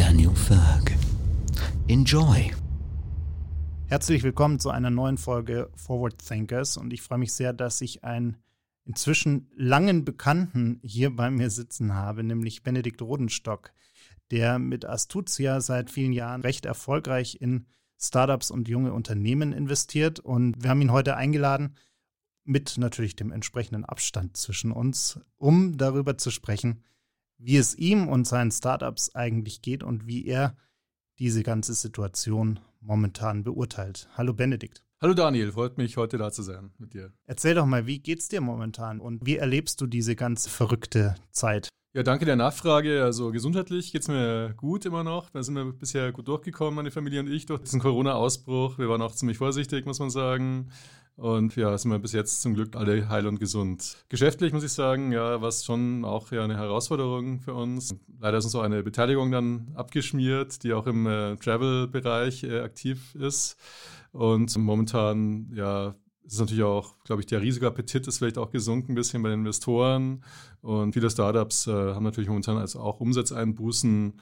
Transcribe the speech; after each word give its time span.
Daniel 0.00 0.34
Ferg. 0.34 0.96
Enjoy. 1.86 2.52
Herzlich 3.84 4.22
willkommen 4.22 4.58
zu 4.58 4.70
einer 4.70 4.88
neuen 4.88 5.18
Folge 5.18 5.70
Forward 5.76 6.16
Thinkers 6.26 6.78
und 6.78 6.94
ich 6.94 7.02
freue 7.02 7.18
mich 7.18 7.34
sehr, 7.34 7.52
dass 7.52 7.82
ich 7.82 8.02
einen 8.02 8.38
inzwischen 8.86 9.50
langen 9.54 10.06
Bekannten 10.06 10.80
hier 10.82 11.14
bei 11.14 11.30
mir 11.30 11.50
sitzen 11.50 11.92
habe, 11.92 12.24
nämlich 12.24 12.62
Benedikt 12.62 13.02
Rodenstock, 13.02 13.72
der 14.30 14.58
mit 14.58 14.86
Astucia 14.86 15.60
seit 15.60 15.90
vielen 15.90 16.14
Jahren 16.14 16.40
recht 16.40 16.64
erfolgreich 16.64 17.36
in 17.38 17.66
Startups 17.98 18.50
und 18.50 18.70
junge 18.70 18.94
Unternehmen 18.94 19.52
investiert 19.52 20.18
und 20.18 20.62
wir 20.62 20.70
haben 20.70 20.80
ihn 20.80 20.92
heute 20.92 21.18
eingeladen, 21.18 21.76
mit 22.44 22.78
natürlich 22.78 23.16
dem 23.16 23.32
entsprechenden 23.32 23.84
Abstand 23.84 24.38
zwischen 24.38 24.72
uns, 24.72 25.20
um 25.36 25.76
darüber 25.76 26.16
zu 26.16 26.30
sprechen, 26.30 26.84
wie 27.42 27.56
es 27.56 27.74
ihm 27.74 28.08
und 28.08 28.26
seinen 28.26 28.50
Startups 28.50 29.14
eigentlich 29.14 29.62
geht 29.62 29.82
und 29.82 30.06
wie 30.06 30.26
er 30.26 30.56
diese 31.18 31.42
ganze 31.42 31.74
Situation 31.74 32.60
momentan 32.80 33.44
beurteilt. 33.44 34.08
Hallo 34.14 34.34
Benedikt. 34.34 34.84
Hallo 35.00 35.14
Daniel, 35.14 35.52
freut 35.52 35.78
mich 35.78 35.96
heute 35.96 36.18
da 36.18 36.30
zu 36.30 36.42
sein 36.42 36.72
mit 36.78 36.92
dir. 36.92 37.12
Erzähl 37.24 37.54
doch 37.54 37.64
mal, 37.64 37.86
wie 37.86 38.00
geht's 38.00 38.28
dir 38.28 38.42
momentan 38.42 39.00
und 39.00 39.24
wie 39.24 39.36
erlebst 39.36 39.80
du 39.80 39.86
diese 39.86 40.14
ganz 40.14 40.46
verrückte 40.46 41.14
Zeit? 41.30 41.70
Ja, 41.94 42.02
danke 42.02 42.26
der 42.26 42.36
Nachfrage. 42.36 43.02
Also 43.02 43.32
gesundheitlich 43.32 43.90
geht 43.90 44.02
es 44.02 44.08
mir 44.08 44.52
gut 44.56 44.84
immer 44.84 45.02
noch. 45.02 45.30
Da 45.30 45.42
sind 45.42 45.54
wir 45.54 45.72
bisher 45.72 46.12
gut 46.12 46.28
durchgekommen, 46.28 46.74
meine 46.74 46.90
Familie 46.90 47.20
und 47.20 47.28
ich, 47.28 47.46
durch 47.46 47.62
diesen 47.62 47.80
Corona-Ausbruch. 47.80 48.78
Wir 48.78 48.88
waren 48.88 49.02
auch 49.02 49.12
ziemlich 49.12 49.38
vorsichtig, 49.38 49.86
muss 49.86 49.98
man 49.98 50.10
sagen. 50.10 50.70
Und 51.16 51.54
ja, 51.56 51.76
sind 51.76 51.90
wir 51.90 51.98
bis 51.98 52.12
jetzt 52.12 52.40
zum 52.40 52.54
Glück 52.54 52.76
alle 52.76 53.08
heil 53.08 53.26
und 53.26 53.38
gesund. 53.38 53.98
Geschäftlich 54.08 54.52
muss 54.52 54.64
ich 54.64 54.72
sagen, 54.72 55.12
ja, 55.12 55.42
war 55.42 55.48
es 55.48 55.64
schon 55.64 56.04
auch 56.04 56.32
ja 56.32 56.42
eine 56.42 56.56
Herausforderung 56.56 57.40
für 57.40 57.52
uns. 57.52 57.94
Leider 58.18 58.38
ist 58.38 58.46
uns 58.46 58.54
auch 58.54 58.62
eine 58.62 58.82
Beteiligung 58.82 59.30
dann 59.30 59.72
abgeschmiert, 59.74 60.62
die 60.62 60.72
auch 60.72 60.86
im 60.86 61.06
äh, 61.06 61.36
Travel-Bereich 61.36 62.44
äh, 62.44 62.60
aktiv 62.60 63.14
ist. 63.16 63.56
Und 64.12 64.56
momentan, 64.56 65.50
ja, 65.54 65.94
ist 66.24 66.38
natürlich 66.38 66.64
auch, 66.64 66.94
glaube 67.04 67.22
ich, 67.22 67.26
der 67.26 67.42
Risikoappetit 67.42 68.06
ist 68.06 68.18
vielleicht 68.18 68.38
auch 68.38 68.50
gesunken 68.50 68.92
ein 68.92 68.94
bisschen 68.94 69.22
bei 69.22 69.30
den 69.30 69.40
Investoren. 69.40 70.22
Und 70.62 70.92
viele 70.92 71.10
Startups 71.10 71.66
äh, 71.66 71.72
haben 71.72 72.04
natürlich 72.04 72.28
momentan 72.28 72.56
also 72.56 72.80
auch 72.80 73.00
Umsatzeinbußen. 73.00 74.20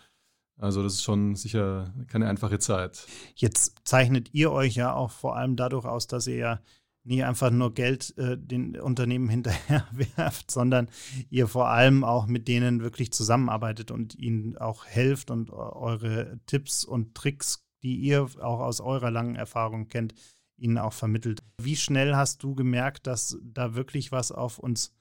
Also 0.58 0.82
das 0.82 0.94
ist 0.94 1.02
schon 1.04 1.36
sicher 1.36 1.94
keine 2.08 2.28
einfache 2.28 2.58
Zeit. 2.58 3.06
Jetzt 3.36 3.76
zeichnet 3.84 4.34
ihr 4.34 4.50
euch 4.50 4.74
ja 4.74 4.92
auch 4.92 5.12
vor 5.12 5.36
allem 5.36 5.56
dadurch 5.56 5.86
aus, 5.86 6.08
dass 6.08 6.26
ihr 6.26 6.36
ja 6.36 6.60
nie 7.04 7.22
einfach 7.22 7.50
nur 7.50 7.74
Geld 7.74 8.16
äh, 8.18 8.36
den 8.36 8.78
Unternehmen 8.78 9.28
hinterherwerft, 9.30 10.50
sondern 10.50 10.88
ihr 11.30 11.48
vor 11.48 11.68
allem 11.68 12.04
auch 12.04 12.26
mit 12.26 12.48
denen 12.48 12.82
wirklich 12.82 13.12
zusammenarbeitet 13.12 13.90
und 13.90 14.14
ihnen 14.16 14.56
auch 14.58 14.84
helft 14.84 15.30
und 15.30 15.50
eure 15.50 16.38
Tipps 16.46 16.84
und 16.84 17.14
Tricks, 17.14 17.64
die 17.82 17.96
ihr 17.96 18.22
auch 18.40 18.60
aus 18.60 18.80
eurer 18.80 19.10
langen 19.10 19.36
Erfahrung 19.36 19.88
kennt, 19.88 20.14
ihnen 20.56 20.78
auch 20.78 20.92
vermittelt. 20.92 21.40
Wie 21.62 21.76
schnell 21.76 22.16
hast 22.16 22.42
du 22.42 22.54
gemerkt, 22.54 23.06
dass 23.06 23.38
da 23.42 23.74
wirklich 23.74 24.12
was 24.12 24.32
auf 24.32 24.58
uns 24.58 24.92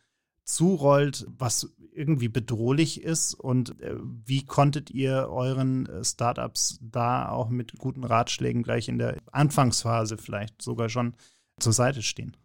zurollt, 0.48 1.28
was 1.28 1.76
irgendwie 1.92 2.30
bedrohlich 2.30 3.04
ist 3.04 3.34
und 3.34 3.82
äh, 3.82 3.96
wie 4.26 4.46
konntet 4.46 4.90
ihr 4.90 5.28
euren 5.30 5.88
äh, 5.88 6.04
Startups 6.06 6.80
da 6.82 7.28
auch 7.30 7.50
mit 7.50 7.78
guten 7.78 8.04
Ratschlägen 8.04 8.64
gleich 8.64 8.88
in 8.88 8.98
der 8.98 9.18
Anfangsphase 9.32 10.18
vielleicht 10.18 10.62
sogar 10.62 10.90
schon 10.90 11.16
zur 11.60 11.74
Seite 11.74 12.02
stehen? 12.02 12.38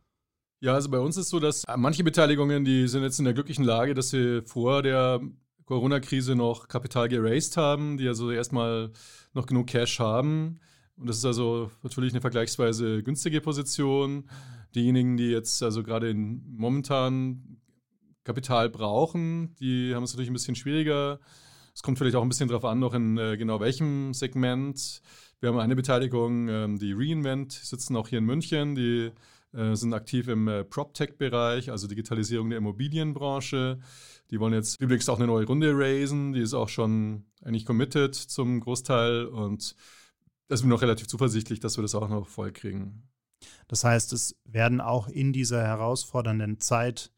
Ja, 0.60 0.74
also 0.74 0.90
bei 0.90 0.98
uns 0.98 1.16
ist 1.16 1.28
so, 1.28 1.38
dass 1.38 1.64
manche 1.76 2.02
Beteiligungen, 2.02 2.64
die 2.64 2.88
sind 2.88 3.02
jetzt 3.02 3.18
in 3.18 3.24
der 3.24 3.34
glücklichen 3.34 3.64
Lage, 3.64 3.94
dass 3.94 4.10
sie 4.10 4.42
vor 4.42 4.82
der 4.82 5.20
Corona-Krise 5.66 6.34
noch 6.34 6.68
Kapital 6.68 7.08
geraced 7.08 7.56
haben, 7.56 7.98
die 7.98 8.08
also 8.08 8.30
erstmal 8.30 8.90
noch 9.32 9.46
genug 9.46 9.68
Cash 9.68 10.00
haben. 10.00 10.60
Und 10.96 11.08
das 11.08 11.18
ist 11.18 11.24
also 11.24 11.70
natürlich 11.82 12.12
eine 12.12 12.20
vergleichsweise 12.20 13.02
günstige 13.02 13.40
Position. 13.40 14.28
Diejenigen, 14.74 15.16
die 15.16 15.30
jetzt 15.30 15.62
also 15.62 15.82
gerade 15.82 16.14
momentan 16.14 17.58
Kapital 18.24 18.70
brauchen, 18.70 19.54
die 19.56 19.94
haben 19.94 20.04
es 20.04 20.12
natürlich 20.12 20.30
ein 20.30 20.34
bisschen 20.34 20.54
schwieriger. 20.54 21.20
Es 21.74 21.82
kommt 21.82 21.98
vielleicht 21.98 22.16
auch 22.16 22.22
ein 22.22 22.28
bisschen 22.28 22.48
darauf 22.48 22.64
an, 22.64 22.78
noch 22.78 22.94
in 22.94 23.18
äh, 23.18 23.36
genau 23.36 23.60
welchem 23.60 24.14
Segment. 24.14 25.00
Wir 25.40 25.48
haben 25.48 25.58
eine 25.58 25.74
Beteiligung, 25.74 26.48
ähm, 26.48 26.78
die 26.78 26.92
Reinvent, 26.92 27.60
die 27.60 27.66
sitzen 27.66 27.96
auch 27.96 28.08
hier 28.08 28.18
in 28.18 28.24
München, 28.24 28.74
die 28.74 29.10
äh, 29.52 29.74
sind 29.74 29.92
aktiv 29.92 30.28
im 30.28 30.48
äh, 30.48 30.64
PropTech-Bereich, 30.64 31.70
also 31.70 31.86
Digitalisierung 31.86 32.50
der 32.50 32.58
Immobilienbranche. 32.58 33.80
Die 34.30 34.40
wollen 34.40 34.54
jetzt 34.54 34.80
übrigens 34.80 35.08
auch 35.08 35.18
eine 35.18 35.26
neue 35.26 35.46
Runde 35.46 35.72
raisen, 35.74 36.32
die 36.32 36.40
ist 36.40 36.54
auch 36.54 36.68
schon 36.68 37.24
eigentlich 37.42 37.66
committed 37.66 38.14
zum 38.14 38.60
Großteil 38.60 39.26
und 39.26 39.74
da 40.48 40.56
sind 40.56 40.68
wir 40.68 40.74
noch 40.74 40.82
relativ 40.82 41.08
zuversichtlich, 41.08 41.60
dass 41.60 41.76
wir 41.76 41.82
das 41.82 41.94
auch 41.94 42.08
noch 42.08 42.28
voll 42.28 42.52
kriegen. 42.52 43.02
Das 43.68 43.84
heißt, 43.84 44.12
es 44.12 44.36
werden 44.44 44.80
auch 44.80 45.08
in 45.08 45.32
dieser 45.32 45.62
herausfordernden 45.62 46.60
Zeit 46.60 47.10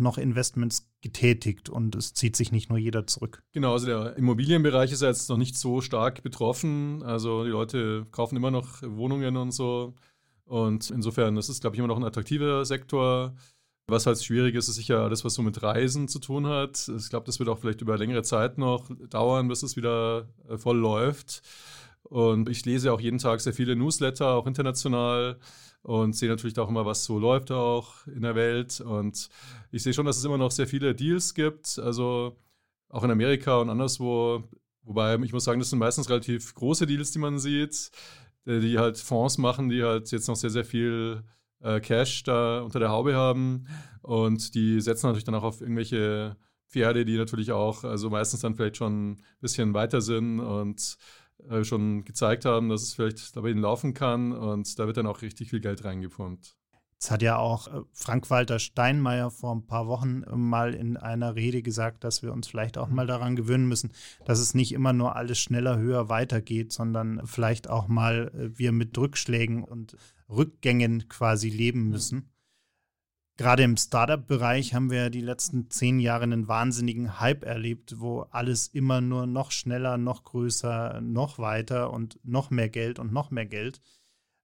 noch 0.00 0.18
Investments 0.18 0.88
getätigt 1.00 1.68
und 1.68 1.94
es 1.94 2.14
zieht 2.14 2.36
sich 2.36 2.52
nicht 2.52 2.68
nur 2.68 2.78
jeder 2.78 3.06
zurück. 3.06 3.42
Genau, 3.52 3.72
also 3.72 3.86
der 3.86 4.16
Immobilienbereich 4.16 4.92
ist 4.92 5.02
jetzt 5.02 5.28
noch 5.28 5.36
nicht 5.36 5.56
so 5.56 5.80
stark 5.80 6.22
betroffen. 6.22 7.02
Also 7.02 7.44
die 7.44 7.50
Leute 7.50 8.06
kaufen 8.10 8.36
immer 8.36 8.50
noch 8.50 8.82
Wohnungen 8.82 9.36
und 9.36 9.52
so. 9.52 9.94
Und 10.44 10.90
insofern, 10.90 11.36
das 11.36 11.48
ist, 11.48 11.60
glaube 11.60 11.76
ich, 11.76 11.78
immer 11.78 11.88
noch 11.88 11.96
ein 11.96 12.04
attraktiver 12.04 12.64
Sektor. 12.64 13.34
Was 13.88 14.06
halt 14.06 14.22
schwierig 14.22 14.54
ist, 14.54 14.68
ist 14.68 14.76
sicher 14.76 15.00
alles, 15.00 15.24
was 15.24 15.34
so 15.34 15.42
mit 15.42 15.62
Reisen 15.62 16.08
zu 16.08 16.18
tun 16.18 16.46
hat. 16.46 16.90
Ich 16.96 17.10
glaube, 17.10 17.26
das 17.26 17.38
wird 17.38 17.48
auch 17.48 17.58
vielleicht 17.58 17.80
über 17.80 17.98
längere 17.98 18.22
Zeit 18.22 18.58
noch 18.58 18.88
dauern, 19.10 19.48
bis 19.48 19.62
es 19.62 19.76
wieder 19.76 20.28
äh, 20.48 20.56
voll 20.56 20.78
läuft. 20.78 21.42
Und 22.04 22.48
ich 22.48 22.64
lese 22.64 22.92
auch 22.92 23.00
jeden 23.00 23.18
Tag 23.18 23.40
sehr 23.40 23.52
viele 23.52 23.76
Newsletter, 23.76 24.34
auch 24.34 24.46
international 24.46 25.38
und 25.82 26.14
sehe 26.14 26.28
natürlich 26.28 26.58
auch 26.58 26.68
immer, 26.68 26.86
was 26.86 27.04
so 27.04 27.18
läuft 27.18 27.50
auch 27.50 28.06
in 28.06 28.22
der 28.22 28.34
Welt. 28.34 28.80
Und 28.80 29.28
ich 29.70 29.82
sehe 29.82 29.92
schon, 29.94 30.06
dass 30.06 30.18
es 30.18 30.24
immer 30.24 30.38
noch 30.38 30.50
sehr 30.50 30.66
viele 30.66 30.94
Deals 30.94 31.34
gibt, 31.34 31.78
also 31.78 32.36
auch 32.88 33.04
in 33.04 33.10
Amerika 33.10 33.58
und 33.58 33.70
anderswo. 33.70 34.44
Wobei 34.84 35.16
ich 35.16 35.32
muss 35.32 35.44
sagen, 35.44 35.60
das 35.60 35.70
sind 35.70 35.78
meistens 35.78 36.10
relativ 36.10 36.54
große 36.54 36.86
Deals, 36.86 37.12
die 37.12 37.18
man 37.18 37.38
sieht, 37.38 37.90
äh, 38.46 38.60
die 38.60 38.78
halt 38.78 38.98
Fonds 38.98 39.38
machen, 39.38 39.68
die 39.68 39.82
halt 39.82 40.10
jetzt 40.10 40.28
noch 40.28 40.36
sehr, 40.36 40.50
sehr 40.50 40.64
viel 40.64 41.22
äh, 41.60 41.80
Cash 41.80 42.24
da 42.24 42.60
unter 42.62 42.78
der 42.78 42.90
Haube 42.90 43.14
haben. 43.14 43.66
Und 44.02 44.54
die 44.54 44.80
setzen 44.80 45.06
natürlich 45.06 45.24
dann 45.24 45.34
auch 45.34 45.44
auf 45.44 45.60
irgendwelche 45.60 46.36
Pferde, 46.68 47.04
die 47.04 47.16
natürlich 47.16 47.52
auch, 47.52 47.84
also 47.84 48.10
meistens 48.10 48.40
dann 48.40 48.54
vielleicht 48.54 48.78
schon 48.78 49.12
ein 49.12 49.22
bisschen 49.40 49.74
weiter 49.74 50.00
sind 50.00 50.40
und 50.40 50.96
äh, 51.50 51.64
schon 51.64 52.04
gezeigt 52.04 52.44
haben, 52.44 52.68
dass 52.68 52.82
es 52.82 52.94
vielleicht 52.94 53.36
dabei 53.36 53.52
laufen 53.52 53.94
kann 53.94 54.32
und 54.32 54.78
da 54.78 54.86
wird 54.86 54.96
dann 54.96 55.06
auch 55.06 55.22
richtig 55.22 55.50
viel 55.50 55.60
Geld 55.60 55.84
reingepumpt. 55.84 56.56
Jetzt 56.94 57.10
hat 57.10 57.22
ja 57.22 57.36
auch 57.36 57.66
äh, 57.66 57.80
Frank-Walter 57.92 58.58
Steinmeier 58.58 59.30
vor 59.30 59.54
ein 59.54 59.66
paar 59.66 59.88
Wochen 59.88 60.22
äh, 60.22 60.36
mal 60.36 60.74
in 60.74 60.96
einer 60.96 61.34
Rede 61.34 61.62
gesagt, 61.62 62.04
dass 62.04 62.22
wir 62.22 62.32
uns 62.32 62.46
vielleicht 62.46 62.78
auch 62.78 62.88
mal 62.88 63.06
daran 63.06 63.34
gewöhnen 63.34 63.66
müssen, 63.66 63.92
dass 64.24 64.38
es 64.38 64.54
nicht 64.54 64.72
immer 64.72 64.92
nur 64.92 65.16
alles 65.16 65.38
schneller, 65.38 65.78
höher 65.78 66.08
weitergeht, 66.08 66.72
sondern 66.72 67.26
vielleicht 67.26 67.68
auch 67.68 67.88
mal 67.88 68.30
wir 68.34 68.72
mit 68.72 68.96
Rückschlägen 68.96 69.64
und 69.64 69.96
Rückgängen 70.28 71.08
quasi 71.08 71.50
leben 71.50 71.88
müssen. 71.88 72.31
Gerade 73.38 73.62
im 73.62 73.78
Startup-Bereich 73.78 74.74
haben 74.74 74.90
wir 74.90 75.08
die 75.08 75.22
letzten 75.22 75.70
zehn 75.70 76.00
Jahre 76.00 76.24
einen 76.24 76.48
wahnsinnigen 76.48 77.18
Hype 77.18 77.44
erlebt, 77.44 77.98
wo 77.98 78.20
alles 78.30 78.68
immer 78.68 79.00
nur 79.00 79.26
noch 79.26 79.50
schneller, 79.50 79.96
noch 79.96 80.24
größer, 80.24 81.00
noch 81.00 81.38
weiter 81.38 81.92
und 81.92 82.20
noch 82.24 82.50
mehr 82.50 82.68
Geld 82.68 82.98
und 82.98 83.12
noch 83.12 83.30
mehr 83.30 83.46
Geld. 83.46 83.80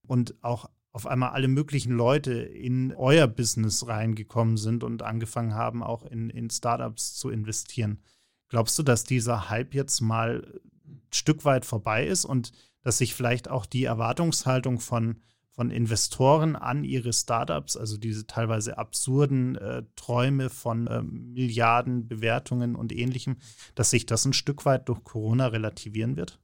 Und 0.06 0.42
auch 0.42 0.70
auf 0.92 1.06
einmal 1.06 1.30
alle 1.30 1.48
möglichen 1.48 1.92
Leute 1.92 2.32
in 2.32 2.94
euer 2.94 3.26
Business 3.26 3.86
reingekommen 3.86 4.56
sind 4.56 4.82
und 4.82 5.02
angefangen 5.02 5.54
haben, 5.54 5.82
auch 5.82 6.04
in, 6.06 6.30
in 6.30 6.48
Startups 6.48 7.14
zu 7.14 7.28
investieren. 7.28 8.02
Glaubst 8.48 8.78
du, 8.78 8.82
dass 8.82 9.04
dieser 9.04 9.50
Hype 9.50 9.74
jetzt 9.74 10.00
mal 10.00 10.60
ein 10.86 11.02
Stück 11.12 11.44
weit 11.44 11.66
vorbei 11.66 12.06
ist 12.06 12.24
und 12.24 12.52
dass 12.82 12.98
sich 12.98 13.14
vielleicht 13.14 13.48
auch 13.48 13.66
die 13.66 13.84
Erwartungshaltung 13.84 14.80
von 14.80 15.20
von 15.58 15.72
Investoren 15.72 16.54
an 16.54 16.84
ihre 16.84 17.12
Startups, 17.12 17.76
also 17.76 17.96
diese 17.96 18.28
teilweise 18.28 18.78
absurden 18.78 19.56
äh, 19.56 19.82
Träume 19.96 20.50
von 20.50 20.86
äh, 20.86 21.02
Milliarden 21.02 22.06
Bewertungen 22.06 22.76
und 22.76 22.92
ähnlichem, 22.92 23.38
dass 23.74 23.90
sich 23.90 24.06
das 24.06 24.24
ein 24.24 24.34
Stück 24.34 24.66
weit 24.66 24.88
durch 24.88 25.02
Corona 25.02 25.48
relativieren 25.48 26.16
wird? 26.16 26.38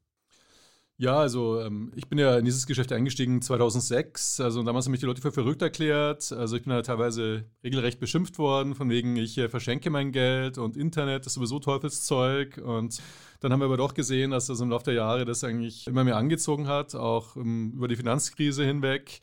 Ja, 0.97 1.19
also 1.19 1.61
ähm, 1.61 1.91
ich 1.97 2.07
bin 2.09 2.19
ja 2.19 2.39
in 2.39 2.45
dieses 2.45 2.67
Geschäft 2.67 2.93
eingestiegen 2.93 3.43
2006. 3.43 4.39
Also 4.39 4.63
damals 4.63 4.87
haben 4.87 4.93
mich 4.93 5.01
die 5.01 5.07
Leute 5.07 5.21
für 5.21 5.33
verrückt 5.33 5.61
erklärt. 5.61 6.31
Also 6.31 6.55
ich 6.57 6.63
bin 6.63 6.73
ja 6.73 6.83
teilweise 6.83 7.47
regelrecht 7.65 7.99
beschimpft 7.99 8.39
worden, 8.39 8.77
von 8.77 8.89
wegen 8.91 9.17
ich 9.17 9.37
äh, 9.37 9.49
verschenke 9.49 9.91
mein 9.91 10.13
Geld 10.13 10.57
und 10.57 10.77
Internet 10.77 11.27
ist 11.27 11.35
sowieso 11.35 11.59
Teufelszeug. 11.59 12.59
Und 12.59 13.03
dann 13.41 13.53
haben 13.53 13.59
wir 13.59 13.65
aber 13.67 13.77
doch 13.77 13.95
gesehen, 13.95 14.31
dass 14.31 14.47
das 14.47 14.61
im 14.61 14.71
Laufe 14.71 14.85
der 14.85 14.95
Jahre 14.95 15.25
das 15.25 15.43
eigentlich 15.43 15.89
immer 15.89 16.05
mehr 16.05 16.17
angezogen 16.17 16.69
hat, 16.69 16.95
auch 16.95 17.35
ähm, 17.35 17.73
über 17.75 17.89
die 17.89 17.97
Finanzkrise 17.97 18.65
hinweg. 18.65 19.21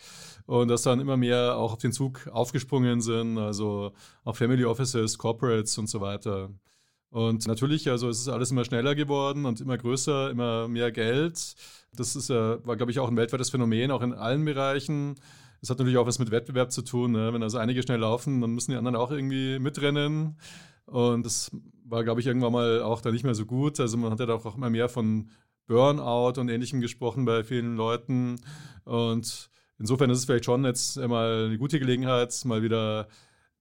Und 0.47 0.67
dass 0.67 0.81
dann 0.81 0.99
immer 0.99 1.15
mehr 1.15 1.55
auch 1.55 1.71
auf 1.73 1.79
den 1.79 1.93
Zug 1.93 2.27
aufgesprungen 2.27 2.99
sind, 2.99 3.37
also 3.37 3.93
auch 4.25 4.35
Family 4.35 4.65
Offices, 4.65 5.17
Corporates 5.17 5.77
und 5.77 5.87
so 5.87 6.01
weiter. 6.01 6.49
Und 7.11 7.45
natürlich, 7.45 7.89
also 7.89 8.07
es 8.07 8.21
ist 8.21 8.29
alles 8.29 8.51
immer 8.51 8.63
schneller 8.63 8.95
geworden 8.95 9.45
und 9.45 9.59
immer 9.59 9.77
größer, 9.77 10.31
immer 10.31 10.69
mehr 10.69 10.91
Geld. 10.91 11.55
Das 11.93 12.15
ist, 12.15 12.29
war, 12.29 12.77
glaube 12.77 12.91
ich, 12.91 12.99
auch 12.99 13.09
ein 13.09 13.17
weltweites 13.17 13.49
Phänomen, 13.49 13.91
auch 13.91 14.01
in 14.01 14.13
allen 14.13 14.45
Bereichen. 14.45 15.15
Es 15.61 15.69
hat 15.69 15.77
natürlich 15.77 15.97
auch 15.97 16.07
was 16.07 16.19
mit 16.19 16.31
Wettbewerb 16.31 16.71
zu 16.71 16.81
tun. 16.81 17.11
Ne? 17.11 17.33
Wenn 17.33 17.43
also 17.43 17.57
einige 17.57 17.83
schnell 17.83 17.99
laufen, 17.99 18.39
dann 18.39 18.51
müssen 18.51 18.71
die 18.71 18.77
anderen 18.77 18.95
auch 18.95 19.11
irgendwie 19.11 19.59
mitrennen. 19.59 20.37
Und 20.85 21.25
das 21.25 21.51
war, 21.83 22.05
glaube 22.05 22.21
ich, 22.21 22.27
irgendwann 22.27 22.53
mal 22.53 22.81
auch 22.81 23.01
da 23.01 23.11
nicht 23.11 23.25
mehr 23.25 23.35
so 23.35 23.45
gut. 23.45 23.81
Also 23.81 23.97
man 23.97 24.11
hat 24.11 24.19
ja 24.19 24.33
auch 24.33 24.55
immer 24.55 24.69
mehr 24.69 24.87
von 24.87 25.29
Burnout 25.67 26.39
und 26.39 26.47
Ähnlichem 26.49 26.79
gesprochen 26.79 27.25
bei 27.25 27.43
vielen 27.43 27.75
Leuten. 27.75 28.37
Und 28.85 29.49
insofern 29.77 30.09
ist 30.09 30.19
es 30.19 30.25
vielleicht 30.25 30.45
schon 30.45 30.63
jetzt 30.63 30.95
mal 30.95 31.47
eine 31.47 31.57
gute 31.57 31.77
Gelegenheit, 31.79 32.33
mal 32.45 32.63
wieder 32.63 33.09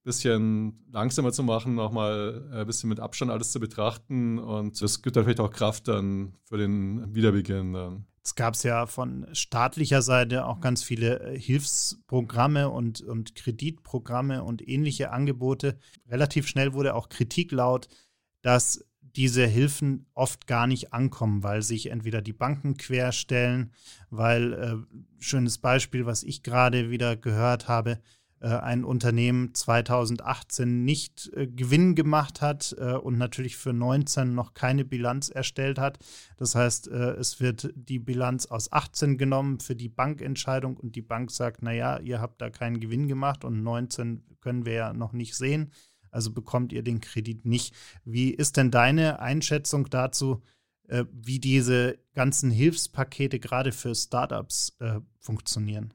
bisschen 0.02 0.84
langsamer 0.90 1.32
zu 1.32 1.42
machen, 1.42 1.78
auch 1.78 1.92
mal 1.92 2.48
ein 2.52 2.66
bisschen 2.66 2.88
mit 2.88 3.00
Abstand 3.00 3.30
alles 3.30 3.52
zu 3.52 3.60
betrachten. 3.60 4.38
Und 4.38 4.80
das 4.80 5.02
gibt 5.02 5.16
dann 5.16 5.24
vielleicht 5.24 5.40
auch 5.40 5.50
Kraft 5.50 5.88
dann 5.88 6.34
für 6.44 6.56
den 6.56 7.14
Wiederbeginn. 7.14 7.72
Dann. 7.72 8.06
Es 8.22 8.34
gab 8.34 8.56
ja 8.62 8.86
von 8.86 9.26
staatlicher 9.32 10.02
Seite 10.02 10.46
auch 10.46 10.60
ganz 10.60 10.82
viele 10.82 11.20
äh, 11.20 11.38
Hilfsprogramme 11.38 12.70
und, 12.70 13.00
und 13.02 13.34
Kreditprogramme 13.34 14.42
und 14.44 14.66
ähnliche 14.66 15.10
Angebote. 15.10 15.78
Relativ 16.08 16.46
schnell 16.46 16.72
wurde 16.72 16.94
auch 16.94 17.08
Kritik 17.08 17.52
laut, 17.52 17.88
dass 18.42 18.84
diese 19.00 19.46
Hilfen 19.46 20.06
oft 20.14 20.46
gar 20.46 20.66
nicht 20.66 20.92
ankommen, 20.92 21.42
weil 21.42 21.62
sich 21.62 21.90
entweder 21.90 22.22
die 22.22 22.32
Banken 22.32 22.76
querstellen, 22.76 23.72
weil, 24.08 24.52
äh, 24.52 24.76
schönes 25.18 25.58
Beispiel, 25.58 26.06
was 26.06 26.22
ich 26.22 26.42
gerade 26.42 26.90
wieder 26.90 27.16
gehört 27.16 27.66
habe, 27.66 27.92
äh, 27.92 27.98
ein 28.46 28.84
Unternehmen 28.84 29.54
2018 29.54 30.84
nicht 30.84 31.30
äh, 31.34 31.46
Gewinn 31.46 31.94
gemacht 31.94 32.40
hat 32.40 32.74
äh, 32.78 32.94
und 32.94 33.18
natürlich 33.18 33.56
für 33.56 33.72
19 33.72 34.34
noch 34.34 34.54
keine 34.54 34.84
Bilanz 34.84 35.28
erstellt 35.28 35.78
hat. 35.78 35.98
Das 36.38 36.54
heißt, 36.54 36.88
äh, 36.88 37.12
es 37.12 37.40
wird 37.40 37.70
die 37.74 37.98
Bilanz 37.98 38.46
aus 38.46 38.72
18 38.72 39.18
genommen 39.18 39.60
für 39.60 39.76
die 39.76 39.90
Bankentscheidung 39.90 40.76
und 40.76 40.96
die 40.96 41.02
Bank 41.02 41.30
sagt, 41.30 41.62
naja, 41.62 41.98
ihr 41.98 42.20
habt 42.20 42.40
da 42.40 42.48
keinen 42.48 42.80
Gewinn 42.80 43.08
gemacht 43.08 43.44
und 43.44 43.62
19 43.62 44.22
können 44.40 44.64
wir 44.64 44.72
ja 44.72 44.92
noch 44.92 45.12
nicht 45.12 45.34
sehen. 45.34 45.70
Also 46.10 46.32
bekommt 46.32 46.72
ihr 46.72 46.82
den 46.82 47.00
Kredit 47.00 47.44
nicht. 47.44 47.74
Wie 48.04 48.30
ist 48.30 48.56
denn 48.56 48.70
deine 48.70 49.20
Einschätzung 49.20 49.90
dazu, 49.90 50.42
äh, 50.88 51.04
wie 51.12 51.40
diese 51.40 51.98
ganzen 52.14 52.50
Hilfspakete 52.50 53.38
gerade 53.38 53.72
für 53.72 53.94
Startups 53.94 54.76
äh, 54.80 55.00
funktionieren? 55.18 55.94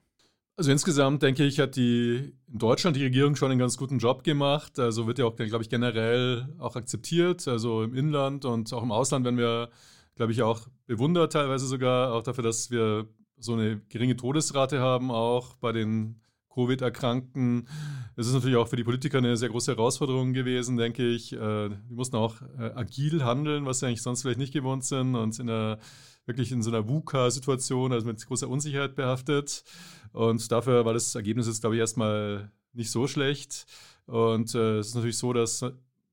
Also 0.58 0.72
insgesamt 0.72 1.22
denke 1.22 1.44
ich, 1.44 1.60
hat 1.60 1.76
die 1.76 2.34
in 2.48 2.58
Deutschland 2.58 2.96
die 2.96 3.04
Regierung 3.04 3.36
schon 3.36 3.52
einen 3.52 3.60
ganz 3.60 3.76
guten 3.76 4.00
Job 4.00 4.24
gemacht. 4.24 4.80
Also 4.80 5.06
wird 5.06 5.20
ja 5.20 5.26
auch, 5.26 5.36
glaube 5.36 5.64
ich, 5.64 5.70
generell 5.70 6.48
auch 6.60 6.78
akzeptiert. 6.78 7.46
Also 7.48 7.84
im 7.84 7.94
Inland 7.94 8.46
und 8.46 8.72
auch 8.72 8.84
im 8.84 8.92
Ausland 8.94 9.26
werden 9.26 9.38
wir, 9.38 9.70
glaube 10.16 10.32
ich, 10.32 10.42
auch 10.44 10.62
bewundert 10.88 11.34
teilweise 11.34 11.68
sogar 11.68 12.14
auch 12.14 12.24
dafür, 12.24 12.44
dass 12.44 12.72
wir 12.72 13.06
so 13.38 13.54
eine 13.54 13.82
geringe 13.90 14.16
Todesrate 14.16 14.80
haben, 14.80 15.12
auch 15.12 15.56
bei 15.56 15.74
den 15.74 16.22
Covid-Erkrankten. 16.54 17.68
Es 18.16 18.28
ist 18.28 18.34
natürlich 18.34 18.56
auch 18.56 18.70
für 18.70 18.78
die 18.78 18.86
Politiker 18.86 19.18
eine 19.18 19.36
sehr 19.36 19.50
große 19.50 19.74
Herausforderung 19.74 20.32
gewesen, 20.32 20.78
denke 20.78 21.06
ich. 21.06 21.34
Äh, 21.34 21.70
die 21.70 21.94
mussten 21.94 22.16
auch 22.16 22.42
äh, 22.58 22.72
agil 22.76 23.26
handeln, 23.26 23.66
was 23.66 23.80
sie 23.80 23.88
eigentlich 23.88 24.02
sonst 24.02 24.22
vielleicht 24.22 24.40
nicht 24.40 24.54
gewohnt 24.54 24.86
sind 24.86 25.16
und 25.16 25.38
in 25.38 25.50
einer 25.50 25.80
wirklich 26.26 26.52
in 26.52 26.62
so 26.62 26.70
einer 26.70 26.88
VUCA-Situation, 26.88 27.94
also 27.94 28.06
mit 28.06 28.26
großer 28.26 28.50
Unsicherheit 28.50 28.96
behaftet. 28.96 29.64
Und 30.12 30.52
dafür 30.52 30.86
war 30.86 30.94
das 30.94 31.14
Ergebnis 31.16 31.48
jetzt, 31.48 31.62
glaube 31.62 31.76
ich, 31.76 31.80
erstmal 31.80 32.52
nicht 32.74 32.92
so 32.92 33.08
schlecht. 33.08 33.66
Und 34.06 34.54
äh, 34.56 34.80
es 34.80 34.88
ist 34.88 34.96
natürlich 34.96 35.18
so, 35.18 35.34
dass 35.34 35.66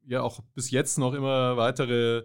ja 0.07 0.23
auch 0.23 0.41
bis 0.55 0.71
jetzt 0.71 0.99
noch 0.99 1.15
immer 1.15 1.57
weitere 1.57 2.25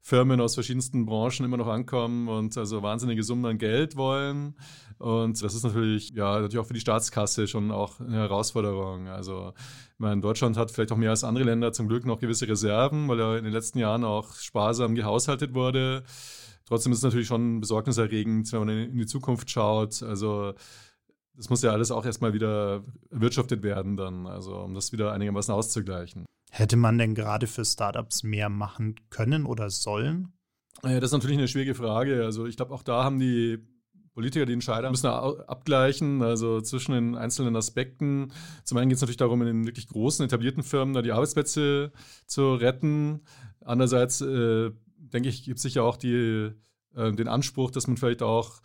Firmen 0.00 0.40
aus 0.40 0.54
verschiedensten 0.54 1.04
Branchen 1.04 1.44
immer 1.44 1.56
noch 1.56 1.66
ankommen 1.66 2.28
und 2.28 2.56
also 2.56 2.82
wahnsinnige 2.82 3.22
Summen 3.22 3.44
an 3.44 3.58
Geld 3.58 3.96
wollen. 3.96 4.54
Und 4.98 5.42
das 5.42 5.54
ist 5.54 5.64
natürlich, 5.64 6.10
ja, 6.10 6.34
natürlich 6.40 6.58
auch 6.58 6.66
für 6.66 6.74
die 6.74 6.80
Staatskasse 6.80 7.46
schon 7.46 7.70
auch 7.70 8.00
eine 8.00 8.16
Herausforderung. 8.16 9.08
Also, 9.08 9.52
ich 9.92 9.98
meine, 9.98 10.20
Deutschland 10.20 10.56
hat 10.56 10.70
vielleicht 10.70 10.92
auch 10.92 10.96
mehr 10.96 11.10
als 11.10 11.24
andere 11.24 11.44
Länder 11.44 11.72
zum 11.72 11.88
Glück 11.88 12.06
noch 12.06 12.18
gewisse 12.18 12.48
Reserven, 12.48 13.06
weil 13.08 13.18
ja 13.18 13.36
in 13.36 13.44
den 13.44 13.52
letzten 13.52 13.78
Jahren 13.78 14.02
auch 14.02 14.34
sparsam 14.34 14.94
gehaushaltet 14.94 15.54
wurde. 15.54 16.04
Trotzdem 16.68 16.92
ist 16.92 16.98
es 16.98 17.04
natürlich 17.04 17.28
schon 17.28 17.60
besorgniserregend, 17.60 18.52
wenn 18.52 18.58
man 18.60 18.68
in 18.68 18.98
die 18.98 19.06
Zukunft 19.06 19.50
schaut. 19.50 20.02
Also 20.02 20.52
das 21.34 21.48
muss 21.48 21.62
ja 21.62 21.72
alles 21.72 21.90
auch 21.90 22.04
erstmal 22.04 22.34
wieder 22.34 22.84
erwirtschaftet 23.10 23.62
werden 23.62 23.96
dann, 23.96 24.26
also 24.26 24.56
um 24.56 24.74
das 24.74 24.92
wieder 24.92 25.12
einigermaßen 25.12 25.54
auszugleichen. 25.54 26.26
Hätte 26.50 26.76
man 26.76 26.98
denn 26.98 27.14
gerade 27.14 27.46
für 27.46 27.64
Startups 27.64 28.22
mehr 28.22 28.50
machen 28.50 28.96
können 29.08 29.46
oder 29.46 29.70
sollen? 29.70 30.34
Ja, 30.82 31.00
das 31.00 31.08
ist 31.08 31.12
natürlich 31.12 31.38
eine 31.38 31.48
schwierige 31.48 31.74
Frage. 31.74 32.24
Also 32.24 32.46
ich 32.46 32.56
glaube, 32.56 32.74
auch 32.74 32.82
da 32.82 33.02
haben 33.02 33.18
die 33.18 33.58
Politiker, 34.12 34.44
die 34.44 34.52
Entscheider, 34.52 34.90
müssen 34.90 35.06
abgleichen, 35.06 36.22
also 36.22 36.60
zwischen 36.60 36.92
den 36.92 37.14
einzelnen 37.14 37.56
Aspekten. 37.56 38.32
Zum 38.64 38.76
einen 38.76 38.90
geht 38.90 38.96
es 38.96 39.00
natürlich 39.00 39.16
darum, 39.16 39.40
in 39.40 39.46
den 39.46 39.66
wirklich 39.66 39.88
großen, 39.88 40.24
etablierten 40.24 40.64
Firmen 40.64 40.92
da 40.92 41.00
die 41.00 41.12
Arbeitsplätze 41.12 41.92
zu 42.26 42.54
retten. 42.54 43.20
Andererseits 43.60 44.20
äh, 44.20 44.70
denke 45.12 45.28
ich, 45.28 45.44
gibt 45.44 45.58
es 45.58 45.62
sicher 45.62 45.84
auch 45.84 45.96
die, 45.96 46.52
äh, 46.94 47.12
den 47.12 47.28
Anspruch, 47.28 47.70
dass 47.70 47.86
man 47.86 47.96
vielleicht 47.96 48.22
auch, 48.22 48.60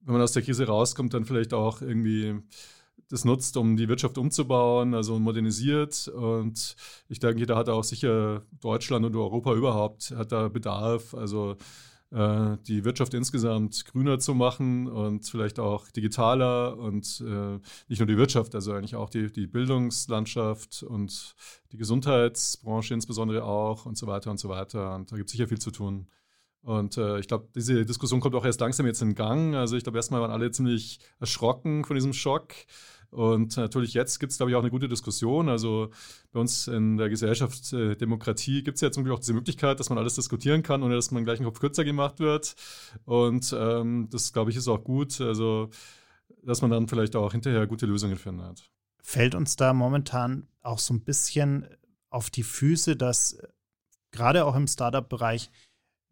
wenn 0.00 0.14
man 0.14 0.22
aus 0.22 0.32
der 0.32 0.42
Krise 0.42 0.66
rauskommt, 0.66 1.14
dann 1.14 1.24
vielleicht 1.24 1.54
auch 1.54 1.82
irgendwie 1.82 2.40
das 3.08 3.24
nutzt, 3.24 3.56
um 3.56 3.76
die 3.76 3.88
Wirtschaft 3.88 4.18
umzubauen, 4.18 4.94
also 4.94 5.18
modernisiert. 5.18 6.08
Und 6.08 6.76
ich 7.08 7.20
denke, 7.20 7.46
da 7.46 7.56
hat 7.56 7.68
auch 7.68 7.84
sicher 7.84 8.42
Deutschland 8.60 9.04
und 9.04 9.14
Europa 9.14 9.54
überhaupt 9.54 10.10
hat 10.10 10.32
da 10.32 10.48
Bedarf, 10.48 11.14
also 11.14 11.56
äh, 12.12 12.56
die 12.66 12.84
Wirtschaft 12.84 13.14
insgesamt 13.14 13.84
grüner 13.86 14.18
zu 14.18 14.34
machen 14.34 14.86
und 14.86 15.26
vielleicht 15.26 15.58
auch 15.58 15.88
digitaler 15.88 16.78
und 16.78 17.22
äh, 17.26 17.58
nicht 17.88 17.98
nur 17.98 18.06
die 18.06 18.16
Wirtschaft, 18.16 18.54
also 18.54 18.72
eigentlich 18.72 18.96
auch 18.96 19.10
die, 19.10 19.32
die 19.32 19.46
Bildungslandschaft 19.46 20.82
und 20.82 21.34
die 21.72 21.76
Gesundheitsbranche 21.76 22.94
insbesondere 22.94 23.44
auch 23.44 23.86
und 23.86 23.98
so 23.98 24.06
weiter 24.06 24.30
und 24.30 24.38
so 24.38 24.48
weiter. 24.48 24.94
Und 24.94 25.10
da 25.10 25.16
gibt 25.16 25.28
es 25.28 25.32
sicher 25.32 25.48
viel 25.48 25.58
zu 25.58 25.70
tun. 25.70 26.06
Und 26.66 26.96
äh, 26.96 27.20
ich 27.20 27.28
glaube, 27.28 27.46
diese 27.54 27.86
Diskussion 27.86 28.18
kommt 28.18 28.34
auch 28.34 28.44
erst 28.44 28.60
langsam 28.60 28.86
jetzt 28.86 29.00
in 29.00 29.14
Gang. 29.14 29.54
Also 29.54 29.76
ich 29.76 29.84
glaube, 29.84 29.98
erstmal 29.98 30.20
waren 30.20 30.32
alle 30.32 30.50
ziemlich 30.50 30.98
erschrocken 31.20 31.84
von 31.84 31.94
diesem 31.94 32.12
Schock. 32.12 32.54
Und 33.10 33.56
natürlich 33.56 33.94
jetzt 33.94 34.18
gibt 34.18 34.32
es, 34.32 34.38
glaube 34.38 34.50
ich, 34.50 34.56
auch 34.56 34.62
eine 34.62 34.72
gute 34.72 34.88
Diskussion. 34.88 35.48
Also 35.48 35.90
bei 36.32 36.40
uns 36.40 36.66
in 36.66 36.96
der 36.96 37.08
Gesellschaft 37.08 37.72
äh, 37.72 37.94
Demokratie 37.94 38.64
gibt 38.64 38.78
es 38.78 38.80
ja 38.80 38.90
zum 38.90 39.04
Glück 39.04 39.14
auch 39.14 39.20
diese 39.20 39.32
Möglichkeit, 39.32 39.78
dass 39.78 39.90
man 39.90 39.98
alles 39.98 40.16
diskutieren 40.16 40.64
kann, 40.64 40.82
ohne 40.82 40.96
dass 40.96 41.12
man 41.12 41.24
gleich 41.24 41.38
einen 41.38 41.46
Kopf 41.46 41.60
kürzer 41.60 41.84
gemacht 41.84 42.18
wird. 42.18 42.56
Und 43.04 43.54
ähm, 43.56 44.08
das, 44.10 44.32
glaube 44.32 44.50
ich, 44.50 44.56
ist 44.56 44.66
auch 44.66 44.82
gut. 44.82 45.20
Also, 45.20 45.70
dass 46.42 46.62
man 46.62 46.72
dann 46.72 46.88
vielleicht 46.88 47.14
auch 47.14 47.30
hinterher 47.30 47.68
gute 47.68 47.86
Lösungen 47.86 48.16
findet. 48.16 48.68
Fällt 49.00 49.36
uns 49.36 49.54
da 49.54 49.72
momentan 49.72 50.48
auch 50.62 50.80
so 50.80 50.94
ein 50.94 51.04
bisschen 51.04 51.68
auf 52.10 52.28
die 52.28 52.42
Füße, 52.42 52.96
dass 52.96 53.38
gerade 54.10 54.44
auch 54.44 54.56
im 54.56 54.66
Startup-Bereich 54.66 55.50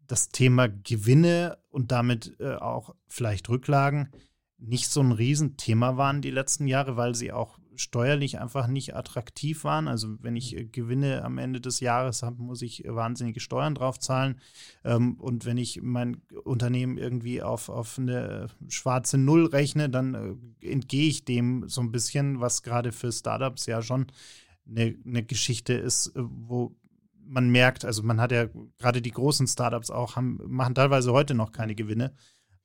das 0.07 0.29
Thema 0.29 0.67
Gewinne 0.67 1.57
und 1.69 1.91
damit 1.91 2.35
äh, 2.39 2.55
auch 2.55 2.95
vielleicht 3.07 3.49
Rücklagen 3.49 4.09
nicht 4.57 4.89
so 4.89 5.01
ein 5.01 5.11
Riesenthema 5.11 5.97
waren 5.97 6.21
die 6.21 6.31
letzten 6.31 6.67
Jahre, 6.67 6.97
weil 6.97 7.15
sie 7.15 7.31
auch 7.31 7.59
steuerlich 7.75 8.39
einfach 8.39 8.67
nicht 8.67 8.95
attraktiv 8.95 9.65
waren. 9.65 9.87
Also 9.87 10.15
wenn 10.21 10.35
ich 10.35 10.55
äh, 10.55 10.65
Gewinne 10.65 11.23
am 11.23 11.37
Ende 11.37 11.59
des 11.59 11.81
Jahres 11.81 12.23
habe, 12.23 12.41
muss 12.41 12.61
ich 12.61 12.83
wahnsinnige 12.87 13.39
Steuern 13.39 13.75
drauf 13.75 13.99
zahlen. 13.99 14.39
Ähm, 14.83 15.15
und 15.15 15.45
wenn 15.45 15.57
ich 15.57 15.81
mein 15.81 16.21
Unternehmen 16.43 16.97
irgendwie 16.97 17.41
auf, 17.41 17.69
auf 17.69 17.99
eine 17.99 18.47
schwarze 18.69 19.17
Null 19.17 19.47
rechne, 19.47 19.89
dann 19.89 20.13
äh, 20.61 20.67
entgehe 20.67 21.09
ich 21.09 21.25
dem 21.25 21.67
so 21.67 21.81
ein 21.81 21.91
bisschen, 21.91 22.39
was 22.39 22.63
gerade 22.63 22.91
für 22.91 23.11
Startups 23.11 23.65
ja 23.65 23.81
schon 23.81 24.07
eine, 24.67 24.95
eine 25.05 25.23
Geschichte 25.23 25.73
ist, 25.73 26.07
äh, 26.15 26.21
wo 26.23 26.75
man 27.25 27.49
merkt, 27.49 27.85
also 27.85 28.03
man 28.03 28.21
hat 28.21 28.31
ja 28.31 28.47
gerade 28.77 29.01
die 29.01 29.11
großen 29.11 29.47
Startups 29.47 29.89
auch, 29.89 30.15
haben, 30.15 30.39
machen 30.47 30.75
teilweise 30.75 31.11
heute 31.11 31.33
noch 31.33 31.51
keine 31.51 31.75
Gewinne. 31.75 32.15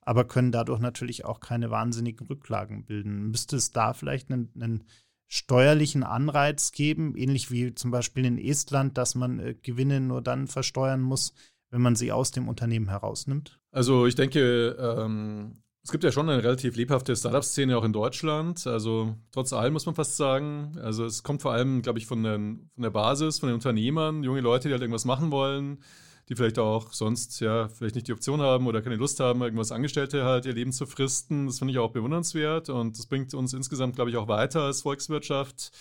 aber 0.02 0.24
können 0.24 0.52
dadurch 0.52 0.80
natürlich 0.80 1.24
auch 1.24 1.40
keine 1.40 1.70
wahnsinnigen 1.70 2.26
Rücklagen 2.26 2.84
bilden. 2.84 3.30
Müsste 3.30 3.56
es 3.56 3.70
da 3.70 3.92
vielleicht 3.92 4.30
einen, 4.30 4.50
einen 4.54 4.84
steuerlichen 5.28 6.02
Anreiz 6.02 6.72
geben, 6.72 7.14
ähnlich 7.16 7.50
wie 7.50 7.74
zum 7.74 7.90
Beispiel 7.90 8.24
in 8.24 8.38
Estland, 8.38 8.98
dass 8.98 9.14
man 9.14 9.38
äh, 9.38 9.54
Gewinne 9.54 10.00
nur 10.00 10.22
dann 10.22 10.48
versteuern 10.48 11.00
muss, 11.00 11.34
wenn 11.70 11.82
man 11.82 11.94
sie 11.94 12.10
aus 12.10 12.32
dem 12.32 12.48
Unternehmen 12.48 12.88
herausnimmt? 12.88 13.60
Also 13.70 14.06
ich 14.06 14.16
denke, 14.16 14.70
ähm, 14.80 15.62
es 15.82 15.90
gibt 15.90 16.04
ja 16.04 16.12
schon 16.12 16.28
eine 16.28 16.42
relativ 16.42 16.76
lebhafte 16.76 17.16
Startup-Szene 17.16 17.76
auch 17.76 17.84
in 17.84 17.92
Deutschland. 17.92 18.66
Also 18.66 19.16
trotz 19.32 19.52
allem 19.52 19.72
muss 19.72 19.86
man 19.86 19.94
fast 19.94 20.16
sagen. 20.16 20.76
Also 20.82 21.04
es 21.06 21.22
kommt 21.22 21.40
vor 21.40 21.52
allem, 21.52 21.80
glaube 21.80 21.98
ich, 21.98 22.06
von, 22.06 22.22
den, 22.22 22.70
von 22.74 22.82
der 22.82 22.90
Basis, 22.90 23.38
von 23.38 23.48
den 23.48 23.54
Unternehmern, 23.54 24.22
junge 24.22 24.40
Leute, 24.40 24.68
die 24.68 24.72
halt 24.72 24.82
irgendwas 24.82 25.06
machen 25.06 25.30
wollen, 25.30 25.82
die 26.28 26.36
vielleicht 26.36 26.58
auch 26.58 26.92
sonst 26.92 27.40
ja 27.40 27.68
vielleicht 27.68 27.94
nicht 27.94 28.08
die 28.08 28.12
Option 28.12 28.42
haben 28.42 28.66
oder 28.66 28.82
keine 28.82 28.96
Lust 28.96 29.20
haben, 29.20 29.40
irgendwas 29.40 29.72
Angestellte 29.72 30.24
halt 30.24 30.44
ihr 30.44 30.52
Leben 30.52 30.72
zu 30.72 30.84
fristen. 30.84 31.46
Das 31.46 31.58
finde 31.58 31.72
ich 31.72 31.78
auch 31.78 31.92
bewundernswert 31.92 32.68
und 32.68 32.98
das 32.98 33.06
bringt 33.06 33.32
uns 33.32 33.54
insgesamt, 33.54 33.96
glaube 33.96 34.10
ich, 34.10 34.16
auch 34.18 34.28
weiter 34.28 34.62
als 34.62 34.82
Volkswirtschaft. 34.82 35.72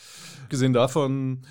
Gesehen 0.48 0.72
davon 0.72 1.46